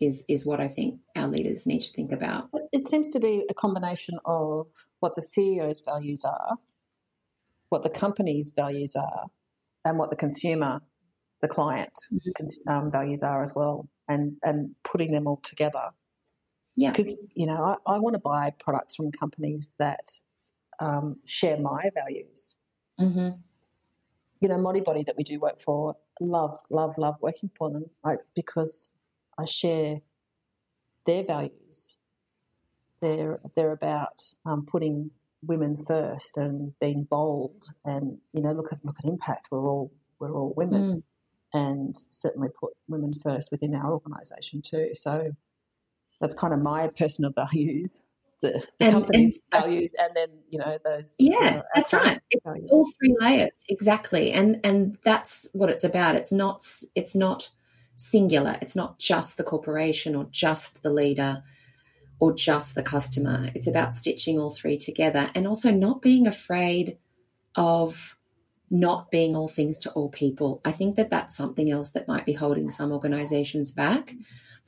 is 0.00 0.24
is 0.28 0.46
what 0.46 0.60
I 0.60 0.68
think 0.68 1.00
our 1.16 1.26
leaders 1.26 1.66
need 1.66 1.80
to 1.80 1.92
think 1.92 2.12
about. 2.12 2.50
It 2.72 2.86
seems 2.86 3.08
to 3.10 3.20
be 3.20 3.44
a 3.48 3.54
combination 3.54 4.18
of 4.24 4.68
what 5.00 5.14
the 5.14 5.22
CEO's 5.22 5.80
values 5.80 6.24
are, 6.24 6.58
what 7.70 7.82
the 7.82 7.90
company's 7.90 8.52
values 8.54 8.94
are, 8.94 9.26
and 9.84 9.98
what 9.98 10.10
the 10.10 10.16
consumer, 10.16 10.80
the 11.40 11.48
client, 11.48 11.92
mm-hmm. 12.12 12.68
um, 12.68 12.90
values 12.90 13.22
are 13.22 13.42
as 13.42 13.52
well, 13.54 13.88
and 14.08 14.36
and 14.42 14.74
putting 14.84 15.12
them 15.12 15.26
all 15.26 15.40
together. 15.42 15.90
Yeah, 16.76 16.90
because 16.90 17.16
you 17.34 17.46
know 17.46 17.76
I, 17.86 17.94
I 17.94 17.98
want 17.98 18.14
to 18.14 18.20
buy 18.20 18.52
products 18.58 18.96
from 18.96 19.10
companies 19.12 19.70
that 19.78 20.10
um, 20.80 21.16
share 21.26 21.58
my 21.58 21.90
values. 21.94 22.56
Mm-hmm. 22.98 23.30
You 24.40 24.48
know, 24.48 24.56
Modibodi 24.56 25.04
that 25.06 25.16
we 25.16 25.24
do 25.24 25.38
work 25.38 25.60
for, 25.60 25.96
love, 26.20 26.58
love, 26.70 26.96
love 26.96 27.16
working 27.20 27.50
for 27.56 27.70
them 27.70 27.84
right? 28.02 28.18
because 28.34 28.94
I 29.38 29.44
share 29.44 30.00
their 31.06 31.24
values. 31.24 31.96
They're 33.00 33.40
they're 33.54 33.72
about 33.72 34.22
um, 34.44 34.66
putting 34.66 35.10
women 35.42 35.82
first 35.84 36.36
and 36.36 36.72
being 36.80 37.04
bold, 37.04 37.68
and 37.84 38.18
you 38.32 38.42
know, 38.42 38.52
look 38.52 38.72
at 38.72 38.84
look 38.84 38.96
at 38.98 39.08
impact. 39.08 39.48
We're 39.50 39.68
all 39.68 39.92
we're 40.18 40.34
all 40.34 40.54
women, 40.56 41.02
mm. 41.54 41.58
and 41.58 41.96
certainly 42.10 42.48
put 42.48 42.72
women 42.88 43.14
first 43.14 43.50
within 43.50 43.74
our 43.74 43.92
organisation 43.92 44.62
too. 44.62 44.90
So 44.94 45.32
that's 46.20 46.34
kind 46.34 46.54
of 46.54 46.60
my 46.60 46.88
personal 46.88 47.32
values 47.34 48.02
the, 48.42 48.62
the 48.78 48.84
and, 48.86 48.92
company's 48.92 49.40
and, 49.52 49.62
values 49.62 49.90
and 49.98 50.10
then 50.14 50.28
you 50.50 50.58
know 50.58 50.78
those 50.84 51.16
yeah 51.18 51.32
you 51.32 51.50
know, 51.56 51.62
that's 51.74 51.92
right. 51.92 52.20
it's 52.30 52.44
all 52.70 52.90
three 52.98 53.16
layers 53.20 53.64
exactly. 53.68 54.32
And 54.32 54.60
and 54.64 54.98
that's 55.04 55.48
what 55.52 55.70
it's 55.70 55.84
about. 55.84 56.16
It's 56.16 56.32
not 56.32 56.64
it's 56.94 57.14
not 57.14 57.50
singular. 57.96 58.56
It's 58.60 58.76
not 58.76 58.98
just 58.98 59.36
the 59.36 59.44
corporation 59.44 60.14
or 60.14 60.26
just 60.30 60.82
the 60.82 60.90
leader 60.90 61.42
or 62.20 62.32
just 62.32 62.74
the 62.74 62.82
customer 62.82 63.50
it's 63.54 63.66
about 63.66 63.94
stitching 63.94 64.38
all 64.38 64.50
three 64.50 64.76
together 64.76 65.30
and 65.34 65.46
also 65.46 65.70
not 65.70 66.00
being 66.00 66.26
afraid 66.26 66.96
of 67.56 68.16
not 68.70 69.10
being 69.10 69.34
all 69.34 69.48
things 69.48 69.80
to 69.80 69.90
all 69.92 70.08
people 70.08 70.60
i 70.64 70.70
think 70.70 70.94
that 70.96 71.10
that's 71.10 71.36
something 71.36 71.70
else 71.70 71.90
that 71.90 72.06
might 72.06 72.24
be 72.24 72.32
holding 72.32 72.70
some 72.70 72.92
organizations 72.92 73.72
back 73.72 74.14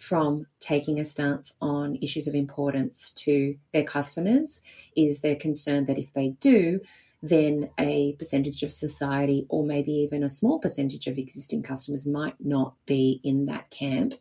from 0.02 0.46
taking 0.58 0.98
a 0.98 1.04
stance 1.04 1.54
on 1.60 1.96
issues 2.02 2.26
of 2.26 2.34
importance 2.34 3.10
to 3.10 3.56
their 3.72 3.84
customers 3.84 4.60
is 4.96 5.20
their 5.20 5.36
concern 5.36 5.84
that 5.84 5.96
if 5.96 6.12
they 6.12 6.30
do, 6.40 6.80
then 7.22 7.70
a 7.78 8.14
percentage 8.14 8.64
of 8.64 8.72
society, 8.72 9.46
or 9.48 9.64
maybe 9.64 9.92
even 9.92 10.24
a 10.24 10.28
small 10.28 10.58
percentage 10.58 11.06
of 11.06 11.18
existing 11.18 11.62
customers, 11.62 12.04
might 12.04 12.34
not 12.40 12.74
be 12.84 13.20
in 13.22 13.46
that 13.46 13.70
camp. 13.70 14.14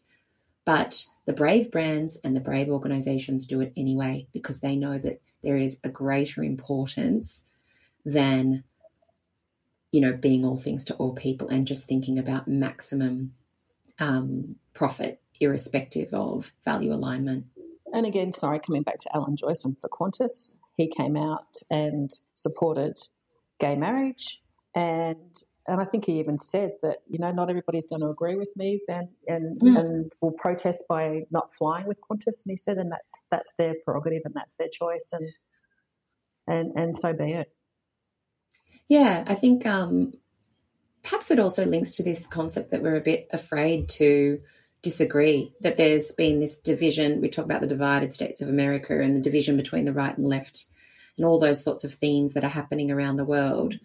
But 0.65 1.05
the 1.25 1.33
brave 1.33 1.71
brands 1.71 2.17
and 2.23 2.35
the 2.35 2.39
brave 2.41 2.69
organizations 2.69 3.45
do 3.45 3.61
it 3.61 3.73
anyway 3.75 4.27
because 4.31 4.59
they 4.59 4.75
know 4.75 4.97
that 4.97 5.21
there 5.41 5.57
is 5.57 5.79
a 5.83 5.89
greater 5.89 6.43
importance 6.43 7.45
than 8.05 8.63
you 9.91 10.01
know 10.01 10.13
being 10.13 10.45
all 10.45 10.57
things 10.57 10.83
to 10.85 10.95
all 10.95 11.13
people 11.13 11.49
and 11.49 11.67
just 11.67 11.87
thinking 11.87 12.19
about 12.19 12.47
maximum 12.47 13.33
um, 13.99 14.55
profit 14.73 15.21
irrespective 15.39 16.13
of 16.13 16.51
value 16.63 16.93
alignment. 16.93 17.45
And 17.93 18.05
again, 18.05 18.31
sorry, 18.31 18.59
coming 18.59 18.83
back 18.83 18.99
to 18.99 19.15
Alan 19.15 19.35
Joyce 19.35 19.65
and 19.65 19.77
for 19.77 19.89
Qantas, 19.89 20.55
he 20.77 20.87
came 20.87 21.17
out 21.17 21.57
and 21.69 22.09
supported 22.33 22.97
gay 23.59 23.75
marriage 23.75 24.41
and 24.73 25.43
and 25.67 25.79
I 25.79 25.85
think 25.85 26.05
he 26.05 26.19
even 26.19 26.37
said 26.37 26.71
that 26.81 26.97
you 27.07 27.19
know 27.19 27.31
not 27.31 27.49
everybody's 27.49 27.87
going 27.87 28.01
to 28.01 28.09
agree 28.09 28.35
with 28.35 28.49
me 28.55 28.81
and 28.87 29.09
and, 29.27 29.59
mm. 29.59 29.79
and 29.79 30.11
will 30.21 30.31
protest 30.31 30.85
by 30.89 31.23
not 31.31 31.51
flying 31.51 31.87
with 31.87 31.99
Qantas 32.01 32.43
and 32.45 32.51
he 32.51 32.57
said 32.57 32.77
and 32.77 32.91
that's 32.91 33.25
that's 33.29 33.53
their 33.55 33.75
prerogative 33.85 34.23
and 34.25 34.33
that's 34.33 34.55
their 34.55 34.69
choice 34.69 35.11
and 35.13 35.31
and 36.47 36.71
and 36.75 36.95
so 36.95 37.13
be 37.13 37.33
it. 37.33 37.51
Yeah, 38.87 39.23
I 39.25 39.35
think 39.35 39.65
um, 39.65 40.13
perhaps 41.01 41.31
it 41.31 41.39
also 41.39 41.65
links 41.65 41.91
to 41.91 42.03
this 42.03 42.27
concept 42.27 42.71
that 42.71 42.81
we're 42.81 42.97
a 42.97 43.01
bit 43.01 43.29
afraid 43.31 43.87
to 43.89 44.39
disagree 44.81 45.53
that 45.61 45.77
there's 45.77 46.11
been 46.11 46.39
this 46.39 46.57
division. 46.57 47.21
We 47.21 47.29
talk 47.29 47.45
about 47.45 47.61
the 47.61 47.67
divided 47.67 48.13
states 48.13 48.41
of 48.41 48.49
America 48.49 48.99
and 48.99 49.15
the 49.15 49.21
division 49.21 49.55
between 49.55 49.85
the 49.85 49.93
right 49.93 50.17
and 50.17 50.27
left, 50.27 50.65
and 51.15 51.25
all 51.25 51.39
those 51.39 51.63
sorts 51.63 51.83
of 51.83 51.93
themes 51.93 52.33
that 52.33 52.43
are 52.43 52.49
happening 52.49 52.91
around 52.91 53.15
the 53.15 53.25
world. 53.25 53.75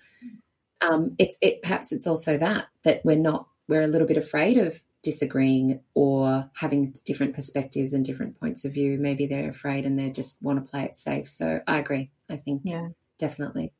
Um, 0.80 1.14
it's 1.18 1.38
it 1.40 1.62
perhaps 1.62 1.92
it's 1.92 2.06
also 2.06 2.36
that 2.38 2.66
that 2.82 3.04
we're 3.04 3.16
not 3.16 3.48
we're 3.68 3.82
a 3.82 3.86
little 3.86 4.06
bit 4.06 4.16
afraid 4.16 4.58
of 4.58 4.82
disagreeing 5.02 5.80
or 5.94 6.50
having 6.54 6.92
different 7.04 7.34
perspectives 7.34 7.92
and 7.92 8.04
different 8.04 8.38
points 8.40 8.64
of 8.64 8.74
view. 8.74 8.98
Maybe 8.98 9.26
they're 9.26 9.48
afraid 9.48 9.84
and 9.84 9.98
they 9.98 10.10
just 10.10 10.42
want 10.42 10.64
to 10.64 10.68
play 10.68 10.84
it 10.84 10.96
safe. 10.96 11.28
So 11.28 11.60
I 11.66 11.78
agree. 11.78 12.10
I 12.28 12.36
think 12.36 12.62
yeah. 12.64 12.88
definitely. 13.18 13.72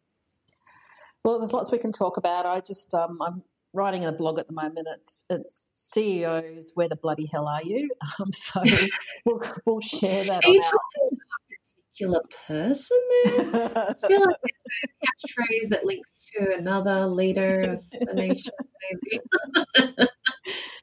Well, 1.24 1.40
there's 1.40 1.52
lots 1.52 1.72
we 1.72 1.78
can 1.78 1.90
talk 1.90 2.16
about. 2.16 2.46
I 2.46 2.60
just 2.60 2.94
um, 2.94 3.20
I'm 3.20 3.42
writing 3.72 4.04
a 4.04 4.12
blog 4.12 4.38
at 4.38 4.46
the 4.46 4.52
moment. 4.52 4.86
It's, 5.02 5.24
it's 5.28 5.68
CEOs, 5.72 6.72
where 6.74 6.88
the 6.88 6.96
bloody 6.96 7.26
hell 7.26 7.46
are 7.46 7.62
you? 7.62 7.90
Um, 8.20 8.32
so 8.32 8.62
we'll, 9.24 9.42
we'll 9.64 9.80
share 9.80 10.24
that. 10.24 10.44
Are 10.44 10.48
you 10.48 10.62
talking 10.62 11.18
particular 11.96 12.20
person 12.46 12.98
there? 13.24 13.72
I 13.74 13.94
feel 14.06 14.20
like 14.20 14.36
it's 14.44 14.84
a 14.84 14.88
catchphrase 15.06 15.70
that 15.70 15.84
links 15.84 16.30
to 16.32 16.54
another 16.56 17.06
leader 17.06 17.72
of 17.72 17.82
the 17.90 18.14
nation, 18.14 18.52
maybe. 18.90 19.18